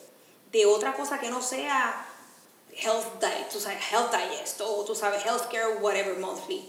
[0.53, 2.07] de otra cosa que no sea
[2.77, 6.69] health diet, tú sabes, health digest o tú sabes healthcare whatever monthly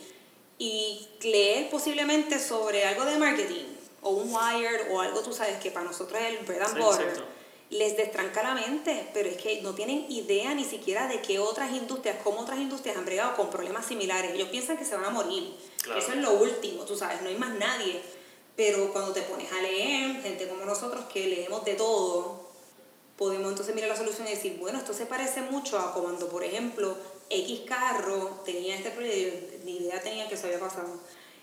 [0.58, 5.72] y leer posiblemente sobre algo de marketing o un Wired o algo tú sabes que
[5.72, 7.38] para nosotros es el bread and butter
[7.70, 11.72] les destranca la mente, pero es que no tienen idea ni siquiera de qué otras
[11.72, 14.34] industrias, cómo otras industrias han bregado con problemas similares.
[14.34, 15.54] Ellos piensan que se van a morir.
[15.98, 18.02] Eso es lo último, tú sabes, no hay más nadie.
[18.56, 22.48] Pero cuando te pones a leer, gente como nosotros que leemos de todo,
[23.18, 26.44] podemos entonces mirar la solución y decir, bueno, esto se parece mucho a cuando, por
[26.44, 26.96] ejemplo,
[27.30, 30.88] X carro tenía este proyecto, ni idea tenía que eso había pasado.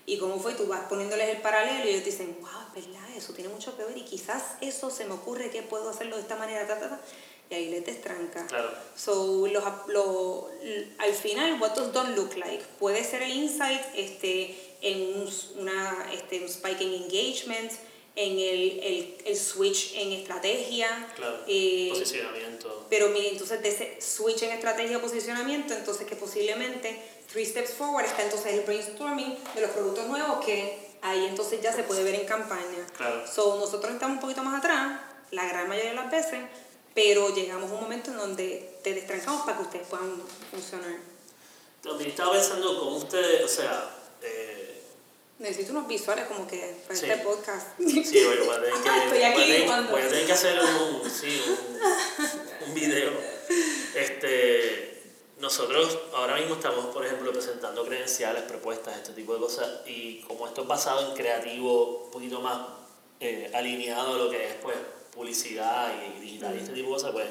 [0.07, 3.33] Y cómo fue, tú vas poniéndoles el paralelo y ellos dicen, wow, es verdad, eso
[3.33, 6.35] tiene mucho que ver y quizás eso se me ocurre que puedo hacerlo de esta
[6.35, 7.01] manera, ta, ta, ta,
[7.49, 8.45] y ahí les destranca.
[8.47, 8.69] Claro.
[8.95, 10.49] So, los, lo,
[10.99, 12.63] al final, what does don't look like?
[12.79, 17.71] Puede ser el insight este, en un, una, este, un spike en engagement,
[18.15, 21.11] en el, el, el, switch en estrategia.
[21.15, 22.87] Claro, eh, posicionamiento.
[22.89, 26.97] Pero mire, entonces de ese switch en estrategia o posicionamiento, entonces que posiblemente
[27.31, 31.73] three steps forward está entonces el brainstorming de los productos nuevos que ahí entonces ya
[31.73, 32.85] se puede ver en campaña.
[32.97, 33.25] Claro.
[33.27, 34.99] So, nosotros estamos un poquito más atrás,
[35.31, 36.39] la gran mayoría de las veces,
[36.93, 40.95] pero llegamos a un momento en donde te destrancamos para que ustedes puedan funcionar.
[41.81, 43.91] También estaba pensando cómo ustedes, o sea,
[45.37, 47.77] Necesito unos visuales como que para este podcast.
[47.77, 52.73] Sí, bueno, voy a tener que, voy a tener, que hacer un, sí, un, un,
[52.73, 53.11] video.
[53.95, 54.84] Este,
[55.45, 60.47] nosotros ahora mismo estamos, por ejemplo, presentando credenciales, propuestas, este tipo de cosas, y como
[60.47, 62.67] esto es basado en creativo, un poquito más
[63.19, 64.75] eh, alineado a lo que es pues,
[65.13, 67.27] publicidad y digital y este tipo de cosas, pues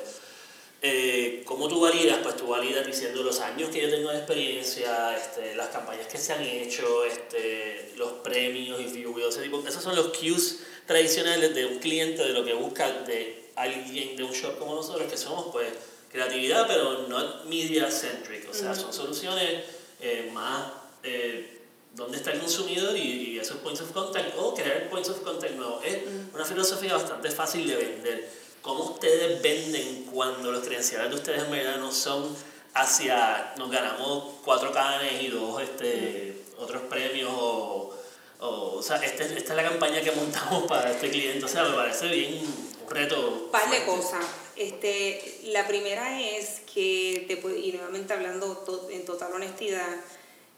[0.87, 2.19] eh, ¿Cómo tú validas?
[2.23, 6.19] Pues tú validas diciendo los años que yo tengo de experiencia, este, las campañas que
[6.19, 9.65] se han hecho, este, los premios y ese tipo.
[9.67, 14.25] Esos son los cues tradicionales de un cliente, de lo que busca de alguien de
[14.25, 15.69] un shop como nosotros, que somos pues
[16.15, 18.49] creatividad, pero no media centric.
[18.49, 19.65] O sea, son soluciones
[20.01, 20.69] eh, más
[21.03, 21.61] eh,
[21.93, 25.85] dónde está el consumidor y, esos points of contact o crear points of contact nuevos.
[25.85, 25.99] Es
[26.33, 31.51] una filosofía bastante fácil de vender ¿Cómo ustedes venden cuando los credenciales de ustedes en
[31.51, 32.35] verdad no son
[32.73, 37.95] hacia nos ganamos cuatro canes y dos este, otros premios o,
[38.39, 41.75] o, sea, este, esta es la campaña que montamos para este cliente, o sea, me
[41.75, 43.51] parece bien un reto.
[43.53, 44.25] Par de cosas.
[44.57, 49.97] Este, la primera es que, te, y nuevamente hablando en total honestidad,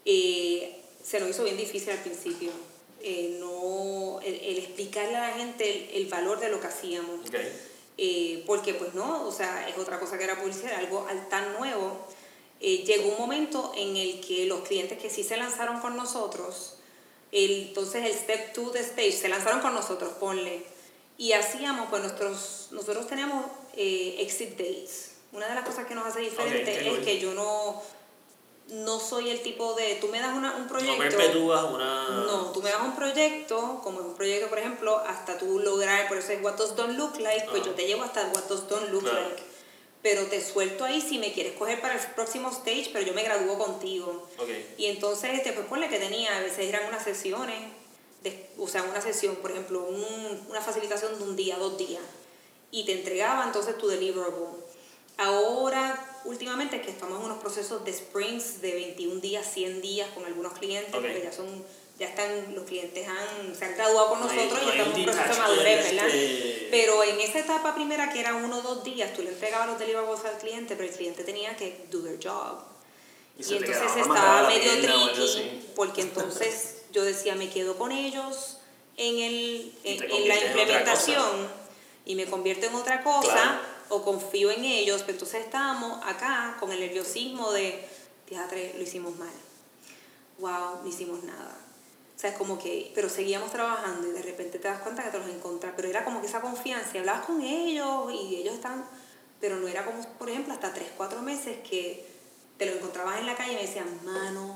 [0.05, 2.51] eh, se nos hizo bien difícil al principio.
[3.01, 7.21] Eh, no, el, explicarle a la gente el, valor de lo que hacíamos.
[7.99, 12.07] Eh, porque pues no, o sea, es otra cosa que era publicidad, algo tan nuevo.
[12.59, 16.75] Eh, llegó un momento en el que los clientes que sí se lanzaron con nosotros,
[17.31, 20.63] el, entonces el step 2 de stage, se lanzaron con nosotros, ponle,
[21.17, 23.45] y hacíamos, pues nosotros, nosotros tenemos
[23.77, 25.11] eh, exit dates.
[25.31, 27.81] Una de las cosas que nos hace diferente es que yo no,
[28.69, 30.97] no soy el tipo de, tú me das una, un proyecto.
[30.97, 32.09] No una...
[32.25, 36.17] No, tú me das un proyecto, como un proyecto, por ejemplo, hasta tú lograr, por
[36.17, 38.89] eso es What Does Don't Look Like, pues yo te llevo hasta What Does Don't
[38.89, 39.43] Look Like.
[40.01, 43.23] Pero te suelto ahí si me quieres coger para el próximo stage, pero yo me
[43.23, 44.27] gradúo contigo.
[44.37, 44.75] Okay.
[44.77, 47.59] Y entonces, este, pues ponle que tenía, a veces eran unas sesiones,
[48.23, 52.03] de, o sea, una sesión, por ejemplo, un, una facilitación de un día, dos días,
[52.71, 54.65] y te entregaba entonces tu deliverable.
[55.17, 60.25] Ahora últimamente que estamos en unos procesos de sprints de 21 días, 100 días con
[60.25, 61.65] algunos clientes, porque ya son
[61.97, 65.33] ya están, los clientes han, se han graduado con nosotros y estamos en un proceso
[65.33, 66.07] de madurez, ¿verdad?
[66.07, 69.67] Este pero en esa etapa primera, que era uno o dos días, tú le entregabas
[69.67, 72.59] los deliverables al cliente, pero el cliente tenía que do their job.
[73.39, 78.57] Y, entonces estaba medio tricky, porque entonces yo decía, me quedo con ellos
[78.97, 81.49] en, el, en, la implementación
[82.07, 86.71] y me convierto en otra cosa o confío en ellos, pero entonces estábamos acá con
[86.71, 87.85] el nerviosismo de,
[88.25, 89.33] teatro, lo hicimos mal,
[90.39, 91.57] wow, no hicimos nada.
[92.15, 95.11] O sea, es como que, pero seguíamos trabajando y de repente te das cuenta que
[95.11, 98.55] te los encontras, pero era como que esa confianza, y hablabas con ellos y ellos
[98.55, 98.85] están,
[99.41, 102.07] pero no era como, por ejemplo, hasta tres, cuatro meses que
[102.57, 104.55] te lo encontrabas en la calle y me decían, mano,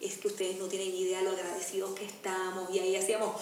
[0.00, 2.74] es que ustedes no tienen idea lo agradecidos que estamos.
[2.74, 3.34] Y ahí hacíamos,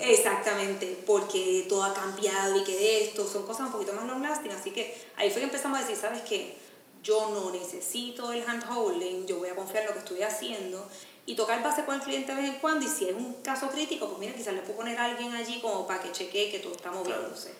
[0.00, 4.52] exactamente, porque todo ha cambiado y que esto son cosas un poquito más long lasting.
[4.52, 6.56] Así que ahí fue que empezamos a decir, ¿sabes qué?
[7.02, 10.86] Yo no necesito el hand holding, yo voy a confiar en lo que estoy haciendo
[11.24, 12.84] y tocar base con el cliente de vez en cuando.
[12.84, 15.60] Y si es un caso crítico, pues mira, quizás le puedo poner a alguien allí
[15.60, 17.54] como para que chequee que todo está moviéndose.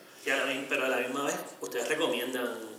[0.68, 2.71] pero a la misma vez, ustedes recomiendan.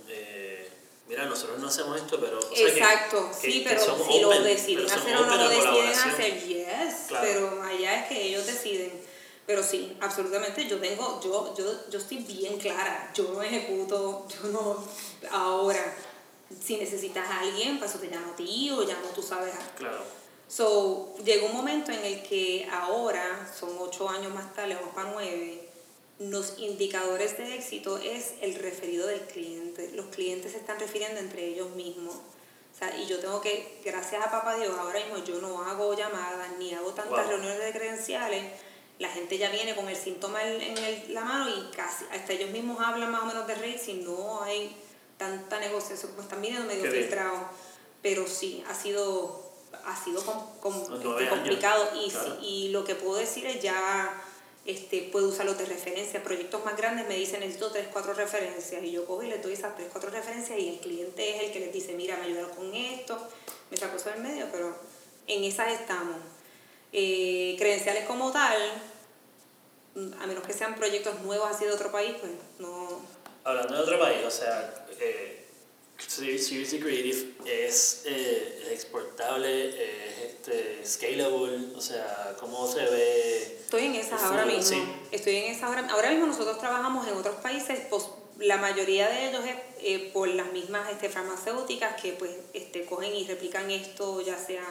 [1.14, 2.40] Mira, nosotros no hacemos esto, pero...
[2.52, 8.00] Exacto, sí, pero si lo deciden hacer o no lo deciden hacer, yes, pero allá
[8.00, 8.90] es que ellos deciden.
[9.46, 14.48] Pero sí, absolutamente, yo tengo, yo, yo, yo estoy bien clara, yo no ejecuto, yo
[14.48, 14.84] no,
[15.30, 15.96] ahora,
[16.60, 19.54] si necesitas a alguien, pues te llamo a ti o llamo, tú sabes.
[19.76, 20.02] Claro.
[20.48, 25.12] So, llegó un momento en el que ahora, son ocho años más tarde, vamos para
[25.12, 25.68] nueve,
[26.18, 29.90] los indicadores de éxito es el referido del cliente.
[29.94, 32.14] Los clientes se están refiriendo entre ellos mismos.
[32.14, 35.94] O sea, y yo tengo que, gracias a papá Dios, ahora mismo yo no hago
[35.96, 38.44] llamadas ni hago tantas reuniones de credenciales.
[38.98, 42.50] La gente ya viene con el síntoma en, el, la mano y casi, hasta ellos
[42.50, 44.76] mismos hablan más o menos de y no hay
[45.16, 47.40] tanta negociación, como están viniendo medio filtrados.
[48.02, 49.50] Pero sí, ha sido,
[49.84, 51.90] ha sido este, complicado.
[51.94, 52.12] Y,
[52.44, 54.23] y lo que puedo decir es ya
[54.66, 56.22] este, puedo usarlos de referencia.
[56.22, 59.52] Proyectos más grandes me dicen necesito 3, 4 referencias y yo cojo y les doy
[59.52, 62.50] esas 3, 4 referencias y el cliente es el que les dice, mira, me ayudaron
[62.50, 63.18] con esto,
[63.70, 64.76] me sacó eso del medio, pero
[65.26, 66.16] en esas estamos.
[66.92, 68.56] Eh, credenciales como tal,
[70.20, 73.02] a menos que sean proyectos nuevos así de otro país, pues no...
[73.42, 75.43] Hablando de otro país, o sea, eh,
[75.98, 83.58] Series Creative es, eh, exportable, es este, scalable, o sea, cómo se ve.
[83.60, 84.84] Estoy en esas ahora mismo.
[85.10, 88.04] Estoy en esas ahora, ahora mismo nosotros trabajamos en otros países, pues,
[88.38, 93.14] la mayoría de ellos es eh, por las mismas este, farmacéuticas que pues este, cogen
[93.14, 94.64] y replican esto, ya sea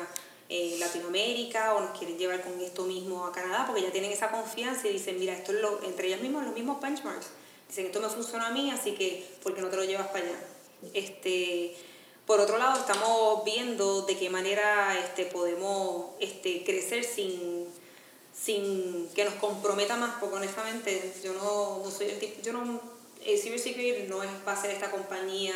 [0.50, 4.30] eh, Latinoamérica o nos quieren llevar con esto mismo a Canadá, porque ya tienen esa
[4.32, 7.28] confianza y dicen, mira, esto es lo, entre ellos mismos los mismos benchmarks.
[7.70, 10.26] Dicen, esto me funciona a mí, así que, ¿por qué no te lo llevas para
[10.26, 10.36] allá?
[10.94, 11.76] Este,
[12.26, 17.68] por otro lado, estamos viendo de qué manera este, podemos este, crecer sin,
[18.34, 22.82] sin que nos comprometa más, porque honestamente yo no, soy el tipo, yo no,
[23.26, 25.54] el Cybersecurity no es va a ser esta compañía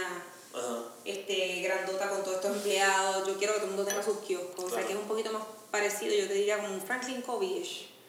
[1.05, 4.65] este, grandota con todos estos empleados, yo quiero que todo el mundo tenga sus kioscos,
[4.65, 7.21] o sea que es un poquito más parecido, yo te diría como un Franklin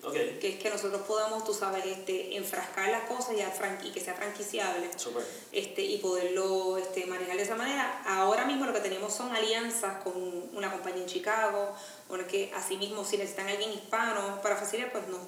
[0.03, 4.01] Covey que es que nosotros podamos, tú sabes, este, enfrascar las cosas y, y que
[4.01, 4.89] sea franquiciable
[5.53, 8.03] este, y poderlo este, manejar de esa manera.
[8.07, 10.15] Ahora mismo lo que tenemos son alianzas con
[10.55, 11.75] una compañía en Chicago,
[12.09, 15.21] bueno, que asimismo si necesitan alguien hispano para facilitar, pues nos,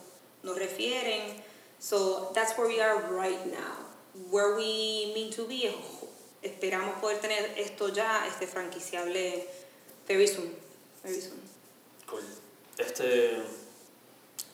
[0.43, 1.43] nos refieren.
[1.81, 3.89] So that's where we are right now.
[4.31, 5.73] Where we mean to be,
[6.43, 9.49] esperamos poder tener esto ya este, franquiciable
[10.07, 10.55] very soon.
[11.03, 11.41] Very soon.
[12.07, 12.23] Cool.
[12.77, 13.43] Este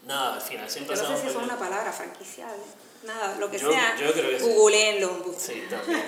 [0.06, 2.62] Nada, al final siempre Yo no sé si es una palabra franquiciable.
[3.02, 5.34] Nada, lo que sea, yo creo que googleenlo.
[5.36, 6.02] Sí, también.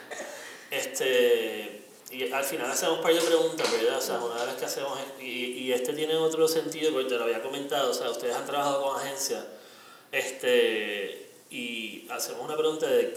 [0.70, 3.98] este, y al final hacemos un par de preguntas, ¿verdad?
[3.98, 7.16] O sea, una de las que hacemos, y, y este tiene otro sentido, porque te
[7.16, 9.44] lo había comentado, o sea, ustedes han trabajado con agencias,
[10.12, 13.16] este, y hacemos una pregunta de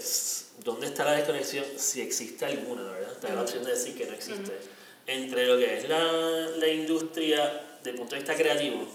[0.64, 3.12] dónde está la desconexión, si existe alguna, ¿verdad?
[3.12, 4.52] Está la opción de decir que no existe,
[5.06, 6.02] entre lo que es la,
[6.56, 8.86] la industria desde el punto de vista creativo,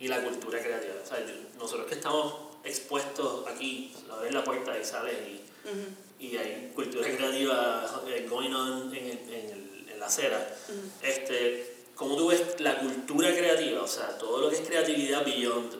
[0.00, 0.94] y la cultura creativa.
[1.02, 1.24] O sea,
[1.58, 2.34] nosotros que estamos
[2.64, 8.94] expuestos aquí, abres la puerta y sales y, y hay cultura creativa eh, going on
[8.94, 10.56] en, en, en la acera.
[11.02, 13.82] este, ¿Cómo tú ves la cultura creativa?
[13.82, 15.70] O sea, todo lo que es creatividad beyond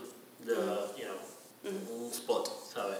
[0.44, 0.52] the,
[1.00, 1.72] you know,
[2.04, 2.98] un spot, ¿sabes?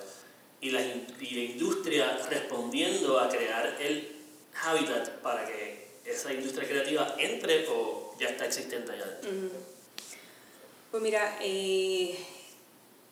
[0.63, 4.17] Y la, y la industria respondiendo a crear el
[4.63, 9.31] hábitat para que esa industria creativa entre o ya está existente allá adentro.
[10.91, 12.17] Pues mira, eh,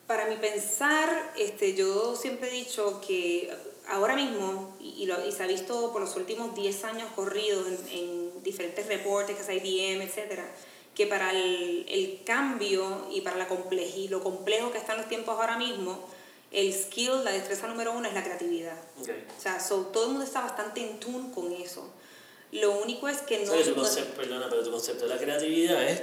[0.05, 3.53] para mi pensar, este, yo siempre he dicho que
[3.87, 8.29] ahora mismo, y, lo, y se ha visto por los últimos 10 años corridos en,
[8.43, 10.41] diferentes reportes, que es IBM, etc.,
[10.95, 15.37] que para el, el, cambio y para la complejidad, lo complejo que están los tiempos
[15.37, 16.05] ahora mismo,
[16.51, 18.77] el skill, la destreza número uno es la creatividad.
[18.99, 19.59] O sea,
[19.93, 21.89] todo el mundo está bastante en tune con eso.
[22.51, 23.53] Lo único es que no...
[23.53, 26.01] tu concepto, perdona, pero tu concepto de la creatividad es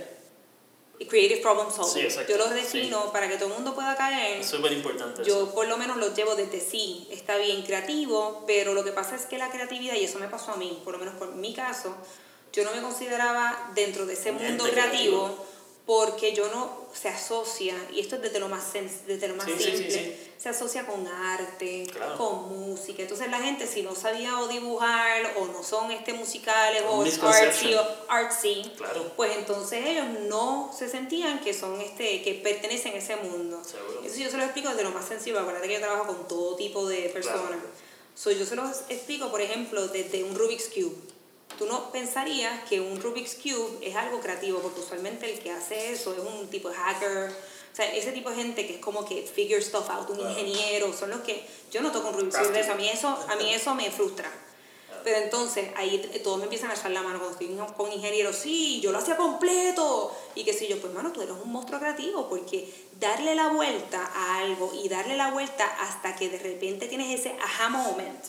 [1.04, 2.08] Creative Problem Solving.
[2.26, 4.40] yo los defino para que todo el mundo pueda caer.
[4.40, 5.22] Es súper importante.
[5.24, 7.06] Yo por lo menos los llevo desde sí.
[7.10, 10.52] Está bien creativo, pero lo que pasa es que la creatividad, y eso me pasó
[10.52, 11.94] a mí, por lo menos por mi caso,
[12.52, 15.36] yo no me consideraba dentro de ese mundo creativo,
[15.86, 18.72] porque yo no se asocia, y esto es desde lo más,
[19.06, 20.30] desde lo más Sí, sí, sí, simple, sí.
[20.36, 22.16] se asocia con arte, Claro.
[22.18, 23.02] con música.
[23.02, 27.74] Entonces la gente si no sabía o dibujar o no son este musicales o artsy,
[27.74, 29.12] o artsy, Claro.
[29.14, 33.62] pues entonces ellos no se sentían que son este que pertenecen a ese mundo.
[33.62, 34.02] Seguro.
[34.04, 36.56] Eso yo se lo explico desde lo más sencillo, acuérdate que yo trabajo con todo
[36.56, 37.60] tipo de personas.
[38.16, 40.96] So, yo se los explico, por ejemplo, desde un Rubik's Cube.
[41.58, 45.92] Tú no pensarías que un Rubik's Cube es algo creativo, porque usualmente el que hace
[45.92, 47.30] eso es un tipo de hacker.
[47.30, 50.92] O sea, ese tipo de gente que es como que figure stuff out, un ingeniero,
[50.92, 51.46] son los que...
[51.70, 53.90] Yo no toco un Rubik's Cube de eso, a mí eso, a mí eso me
[53.90, 54.30] frustra.
[55.06, 58.80] Pero entonces ahí todos me empiezan a echar la mano cuando estoy con ingenieros, sí,
[58.80, 60.12] yo lo hacía completo.
[60.34, 62.68] Y que si yo, pues mano, tú eres un monstruo creativo, porque
[62.98, 67.36] darle la vuelta a algo y darle la vuelta hasta que de repente tienes ese
[67.40, 68.24] aha moment,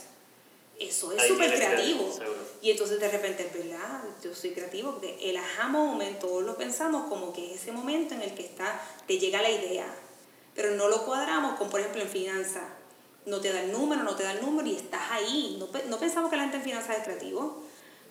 [0.80, 2.09] eso es súper creativo.
[2.61, 6.55] Y entonces de repente, es verdad, yo soy creativo, porque el aha moment todos lo
[6.57, 9.88] pensamos como que es ese momento en el que está, te llega la idea,
[10.55, 12.63] pero no lo cuadramos con, por ejemplo, en finanzas.
[13.25, 15.57] No te da el número, no te da el número y estás ahí.
[15.59, 17.61] No, no pensamos que la gente en finanzas es creativo,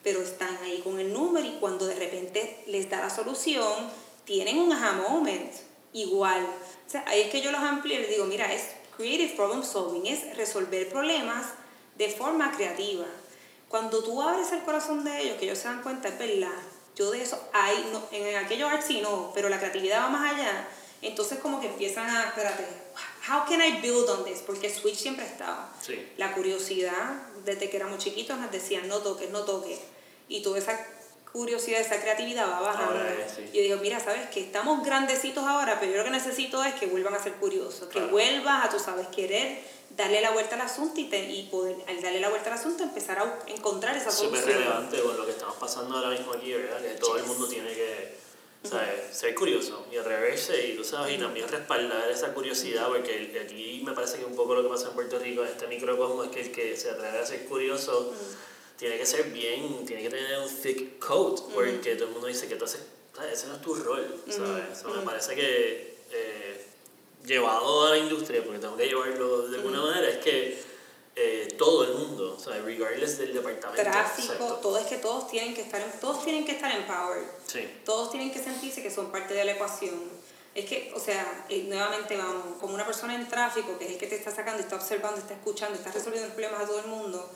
[0.02, 3.90] pero están ahí con el número y cuando de repente les da la solución,
[4.24, 5.52] tienen un aha moment
[5.92, 6.44] igual.
[6.86, 8.62] O sea, ahí es que yo los amplío y les digo, mira, es
[8.96, 11.46] creative problem solving, es resolver problemas
[11.96, 13.06] de forma creativa.
[13.68, 16.58] Cuando tú abres el corazón de ellos, que ellos se dan cuenta, es verdad,
[16.94, 20.68] yo de eso, hay, no, en aquello artsy no, pero la creatividad va más allá,
[21.02, 22.64] entonces como que empiezan a, espérate,
[23.28, 24.38] how can I build on this?
[24.38, 25.66] Porque Switch siempre ha estado.
[25.82, 26.08] Sí.
[26.16, 29.78] La curiosidad, desde que éramos chiquitos nos decían, no toques, no toques.
[30.28, 30.78] Y toda esa
[31.36, 32.98] curiosidad, esa creatividad va bajando.
[33.04, 33.50] Es, sí.
[33.52, 36.86] Yo digo, mira, sabes que estamos grandecitos ahora, pero yo lo que necesito es que
[36.86, 39.60] vuelvan a ser curiosos, que vuelvas a, tú sabes, querer
[39.90, 42.82] darle la vuelta al asunto y, te- y poder, al darle la vuelta al asunto,
[42.82, 44.58] empezar a encontrar esa súper solución.
[44.62, 46.80] relevante con lo que estamos pasando ahora mismo aquí, ¿verdad?
[46.80, 48.16] Que todo el mundo tiene que
[48.64, 49.16] ¿sabes?
[49.16, 53.92] ser curioso y atreverse y, tú sabes, y también respaldar esa curiosidad, porque aquí me
[53.92, 56.40] parece que un poco lo que pasa en Puerto Rico, en este microcosmo, es que
[56.40, 58.12] el que se atreve a ser curioso
[58.76, 62.46] tiene que ser bien, tiene que tener un thick coat, porque todo el mundo dice
[62.46, 62.82] que tú haces,
[63.32, 64.84] ese no es tu rol, ¿sabes?
[64.84, 66.66] Me parece que eh,
[67.24, 70.58] llevado a la industria, porque tengo que llevarlo de alguna manera, es que
[71.18, 72.62] eh, todo el mundo, ¿sabes?
[72.62, 73.82] regardless del departamento.
[73.82, 74.54] Tráfico, exacto.
[74.56, 77.26] todo es que todos tienen que estar, todos tienen que estar empowered.
[77.46, 79.94] Sí, todos tienen que sentirse que son parte de la ecuación.
[80.54, 83.98] Es que, o sea, eh, nuevamente vamos, como una persona en tráfico, que es el
[83.98, 87.30] que te está sacando, está observando, está escuchando, está resolviendo problemas a todo el mundo,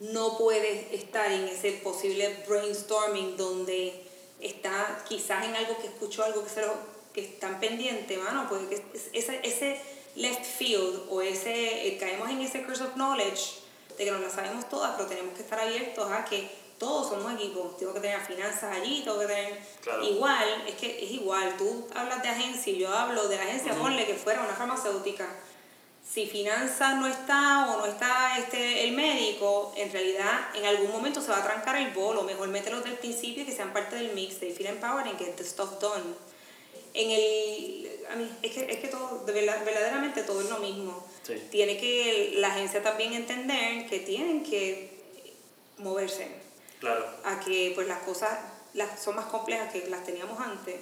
[0.00, 4.02] no puedes estar en ese posible brainstorming donde
[4.40, 6.74] está quizás en algo que escuchó algo que se lo,
[7.14, 8.62] que están pendiente, mano, pues
[9.12, 9.80] ese, ese
[10.16, 13.60] left field o ese, eh, caemos en ese curse of knowledge
[13.96, 17.32] de que nos la sabemos todas, pero tenemos que estar abiertos a que todos somos
[17.32, 17.76] equipos.
[17.78, 19.58] Tengo que tener finanzas allí, tengo que tener...
[19.80, 20.04] Claro.
[20.04, 21.56] Igual, es que es igual.
[21.56, 25.26] Tú hablas de agencia y yo hablo de la agencia, ponle que fuera una farmacéutica.
[26.08, 31.20] Si finanzas no está o no está este, el médico, en realidad en algún momento
[31.20, 32.22] se va a trancar el bolo.
[32.22, 34.38] Mejor mételos del principio y que sean parte del mix.
[34.38, 36.14] They feel empowered and get the stuff done.
[36.94, 40.58] En el, a mí, es que, es que todo, de verdad- verdaderamente todo es lo
[40.58, 41.06] mismo.
[41.22, 41.34] Sí.
[41.50, 44.96] Tiene que la agencia también entender que tienen que
[45.78, 46.28] moverse
[46.80, 47.04] claro.
[47.24, 48.38] a que pues las cosas
[48.72, 50.76] las, son más complejas que las teníamos antes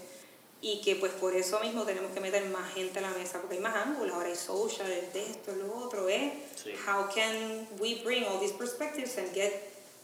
[0.64, 3.56] y que pues por eso mismo tenemos que meter más gente a la mesa porque
[3.56, 6.38] hay más ángulos, ahora hay social, el de esto, lo otro, ¿eh?
[6.56, 6.70] Sí.
[6.88, 9.52] How can we bring all these perspectives and get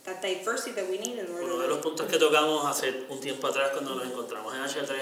[0.05, 3.19] that diversity that we need in order Uno de los puntos que tocamos hace un
[3.21, 4.97] tiempo atrás cuando nos encontramos en H3,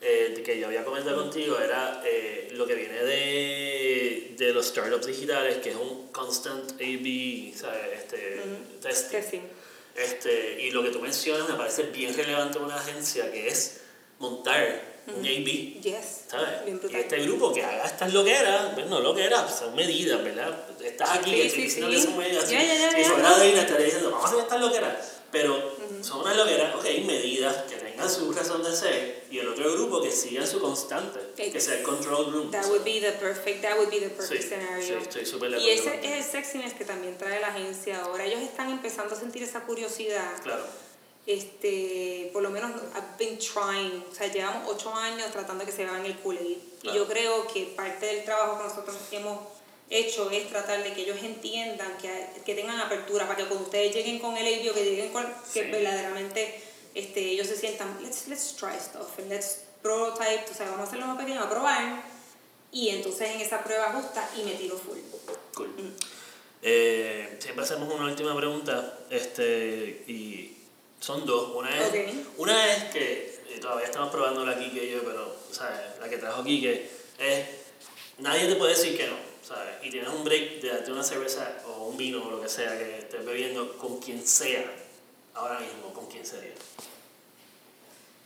[0.00, 5.06] eh, que yo había comentado contigo, era eh, lo que viene de, de los startups
[5.06, 7.52] digitales, que es un constant A-B
[7.94, 8.42] este,
[8.80, 9.42] testing.
[9.96, 13.80] Este, y lo que tú mencionas me parece bien relevante en una agencia, que es
[14.18, 15.80] montar un A-B.
[15.82, 16.22] Yes.
[16.28, 16.64] ¿sabes?
[16.64, 20.58] Bien Y este grupo que haga estas loqueras, bueno, no loqueras, son medidas, ¿verdad?
[20.82, 21.96] Estás aquí, Sí, que sí, diciendo sí.
[21.96, 22.50] que son medidas.
[22.50, 23.38] Ya, ya, ya, si ya, fuera no.
[23.38, 25.10] de Ina estaría diciendo, vamos a hacer estas loqueras.
[25.30, 29.72] Pero son unas loqueras, ok, medidas que tengan su razón de ser y el otro
[29.72, 32.50] grupo que siga su constante, que sea el control room.
[32.52, 34.86] That would be the perfect, that would be the perfect Sí, scenario.
[34.86, 38.24] sí, estoy súper y ese es el sexiness que también trae la agencia ahora.
[38.24, 40.40] Ellos están empezando a sentir esa curiosidad.
[40.44, 40.64] Claro,
[41.26, 45.76] este, por lo menos I've been trying, o sea, llevamos ocho años tratando de que
[45.76, 46.58] se vean el Kool-Aid.
[46.82, 46.96] Claro.
[46.96, 49.40] Y yo creo que parte del trabajo que nosotros hemos
[49.90, 53.94] hecho es tratar de que ellos entiendan, que, que tengan apertura, para que cuando ustedes
[53.94, 55.70] lleguen con el ABO, que lleguen con, que Sí.
[55.70, 56.60] verdaderamente
[56.94, 60.88] este, ellos se sientan, let's, let's try stuff, and let's prototype, o sea, vamos a
[60.88, 62.02] hacerlo más pequeño, a probar,
[62.72, 64.98] y entonces en esa prueba justa y me tiro full.
[65.54, 65.94] cool.
[66.62, 70.56] Eh, siempre hacemos una última pregunta, este, y
[71.04, 71.54] son dos.
[71.54, 71.96] Una es, Ok.
[72.38, 75.78] una es que y todavía estamos probándola aquí que yo, pero, ¿sabes?
[76.00, 77.46] La que trajo Quique es,
[78.18, 79.74] nadie te puede decir que no, ¿sabes?
[79.82, 82.76] Y tienes un break de darte una cerveza o un vino o lo que sea
[82.78, 84.64] que estés bebiendo con quien sea,
[85.34, 86.54] ahora mismo, con quien sería.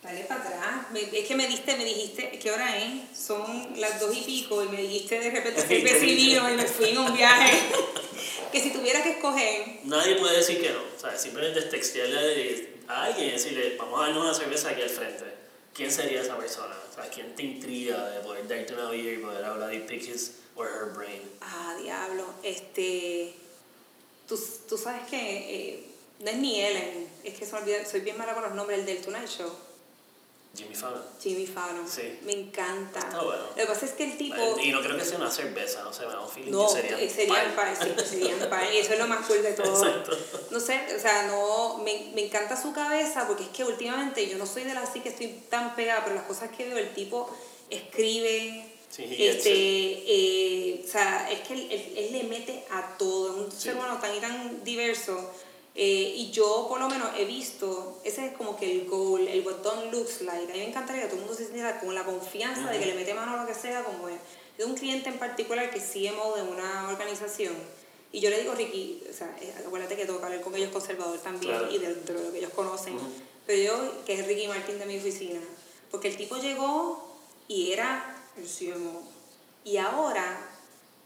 [0.03, 0.87] Dale para atrás.
[1.13, 3.19] es que me diste, me dijiste, ¿qué hora es?
[3.19, 6.65] Son las dos y pico y me dijiste de repente cerveza y vino y me
[6.65, 7.59] fui en un viaje.
[8.51, 9.81] que si tuviera que escoger...
[9.85, 11.21] Nadie puede decir que no, ¿sabes?
[11.21, 15.25] Simplemente es textearle a alguien y decirle, vamos a darnos una cerveza aquí al frente.
[15.75, 16.75] ¿Quién sería esa persona?
[16.91, 20.03] O sea, ¿quién te intriga de poder darte una vida y poder hablar de pick
[20.09, 21.23] his or her brain?
[21.41, 22.25] Ah, diablo.
[22.43, 23.35] Este...
[24.27, 24.39] Tú,
[24.69, 25.17] tú sabes que...
[25.17, 25.85] Eh,
[26.21, 29.29] no es ni Ellen, es que soy bien mala con los nombres, el del Tonight
[29.29, 29.53] Show.
[30.59, 31.03] Jimmy Fallon.
[31.21, 31.89] Jimmy Fallon.
[31.89, 32.19] Sí.
[32.25, 32.99] Me encanta.
[32.99, 33.45] Está bueno.
[33.51, 34.59] Lo que pasa es que el tipo.
[34.61, 36.73] Y no creo que sea una cerveza, no sé, me da un feeling no, que
[36.73, 37.01] sería.
[37.01, 38.39] Eh, serían pie, sí, serían.
[38.73, 39.87] Y eso es lo más cool de todo.
[39.87, 40.19] Exacto.
[40.51, 41.79] No sé, o sea, no.
[41.79, 45.01] Me, me encanta su cabeza porque es que últimamente yo no soy de las así
[45.01, 47.31] que estoy tan pegada, pero las cosas que veo, el tipo
[47.71, 48.75] escribe.
[48.89, 53.53] Sí, este, eh, o sea, es que él, él, le mete a todo, es un
[53.53, 55.31] ser humano tan y tan diverso
[55.81, 59.43] eh, y yo por lo menos he visto, ese es como que el goal, el
[59.43, 60.51] botón looks like.
[60.51, 62.87] A mí me encantaría que todo el mundo se sintiera con la confianza de que
[62.87, 64.19] le mete mano a lo que sea, como es.
[64.57, 67.55] de un cliente en particular que es CMO de una organización.
[68.11, 70.73] Y yo le digo, Ricky, o sea, eh, acuérdate que tengo que hablar con ellos
[70.73, 72.99] conservadores también y de, de, lo que ellos conocen.
[73.47, 75.39] Pero yo, que es Ricky Martín de mi oficina,
[75.93, 77.17] porque el tipo llegó
[77.47, 79.03] y era el CMO.
[79.63, 80.45] Y ahora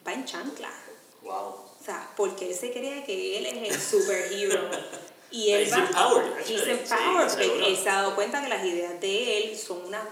[0.07, 0.73] va en chancla.
[1.21, 1.72] Wow.
[1.83, 4.71] O sea, porque él se cree que él es el superhero.
[5.33, 5.79] Y él va.
[5.79, 7.29] Empowered, he's empowered.
[7.29, 10.05] porque él se ha dado cuenta que las ideas de él son unas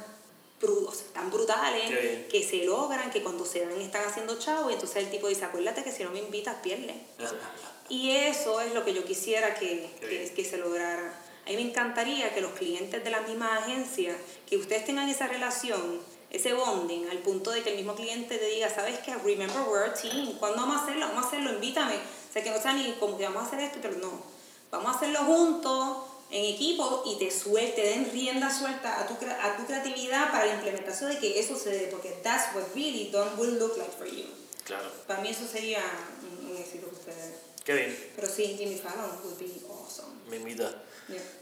[1.15, 4.69] tan brutales que se logran, que cuando se dan están haciendo chavo.
[4.69, 6.97] Y entonces el tipo dice: Acuérdate que si no me invitas, pierdes.
[7.89, 11.23] y eso es lo que yo quisiera que, que, que se lograra.
[11.47, 14.17] A mí me encantaría que los clientes de la misma agencia,
[14.49, 16.01] que ustedes tengan esa relación
[16.31, 19.15] ese bonding al punto de que el mismo cliente te diga, ¿sabes qué?
[19.17, 20.39] Remember we're a team.
[20.39, 21.07] ¿Cuándo vamos a hacerlo?
[21.09, 21.97] Vamos a hacerlo, invítame.
[21.97, 24.23] O sea, que no sea ni como que vamos a hacer esto, pero no.
[24.71, 25.97] Vamos a hacerlo juntos,
[26.31, 30.55] en equipo, y te suelte, den rienda suelta a tu, a tu creatividad para la
[30.55, 34.07] implementación de que eso se dé, porque that's what really don't will look like for
[34.07, 34.27] you.
[34.65, 34.89] Claro.
[35.09, 35.83] Para mí eso sería
[36.23, 37.35] un, éxito que ustedes.
[37.65, 38.13] Qué bien.
[38.15, 39.80] Pero sí, Jimmy Fallon would be awesome.
[40.29, 40.71] Me invita.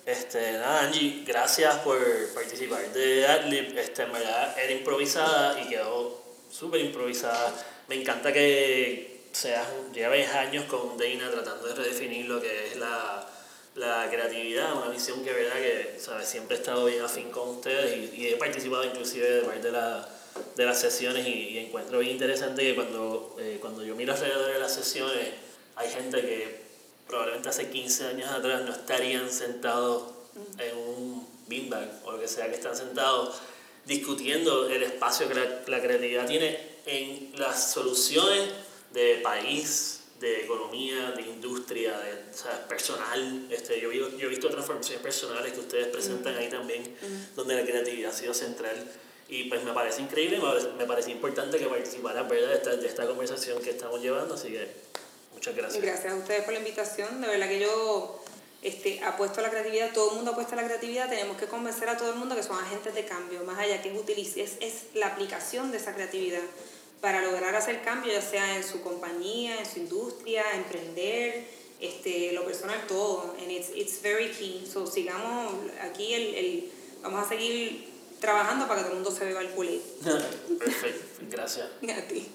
[0.07, 1.99] Este, nada, Angie, gracias por
[2.35, 3.77] participar de AdLib.
[3.79, 7.53] Este, en verdad era improvisada y quedó súper improvisada.
[7.89, 13.29] Me encanta que seas, lleves años con Dana tratando de redefinir lo que es la,
[13.75, 16.29] la creatividad, una visión que verdad que ¿sabes?
[16.29, 20.09] siempre he estado bien afín con ustedes y, he participado inclusive de parte de, la,
[20.57, 24.59] de las sesiones y, encuentro bien interesante que cuando, eh, cuando yo miro alrededor de
[24.59, 25.29] las sesiones
[25.77, 26.68] hay gente que
[27.09, 30.05] probablemente hace 15 años atrás no estarían sentados
[30.59, 33.41] en un beanbag o lo que sea que están sentados
[33.87, 38.51] discutiendo el espacio que la, creatividad tiene en las soluciones
[38.93, 42.13] de país, de economía, de industria, de
[42.69, 43.47] personal.
[43.51, 46.95] Este, yo, yo, he visto transformaciones personales que ustedes presentan ahí también,
[47.35, 48.77] donde la creatividad ha sido central.
[49.31, 50.41] Y pues me parece increíble,
[50.77, 52.49] me parece, importante que participaran ¿verdad?
[52.49, 54.69] De, esta, de esta conversación que estamos llevando, así que
[55.49, 55.83] Muchas gracias.
[55.83, 57.21] Gracias a ustedes por la invitación.
[57.21, 58.23] De verdad que yo
[58.63, 61.89] este, apuesto a la creatividad, todo el mundo apuesta a la creatividad, tenemos que convencer
[61.89, 64.75] a todo el mundo que son agentes de cambio, más allá que es, es, es
[64.95, 66.43] la aplicación de esa creatividad
[67.01, 71.47] para lograr hacer cambio, ya sea en su compañía, en su industria, emprender,
[71.81, 73.37] este, lo personal, todo.
[73.41, 74.69] And it's, it's very key.
[74.71, 76.73] So, sigamos aquí, el, el,
[77.03, 77.89] vamos a seguir
[78.21, 79.81] trabajando para que todo el mundo se beba el culé.
[80.59, 81.69] Perfecto, gracias.
[81.97, 82.27] A ti.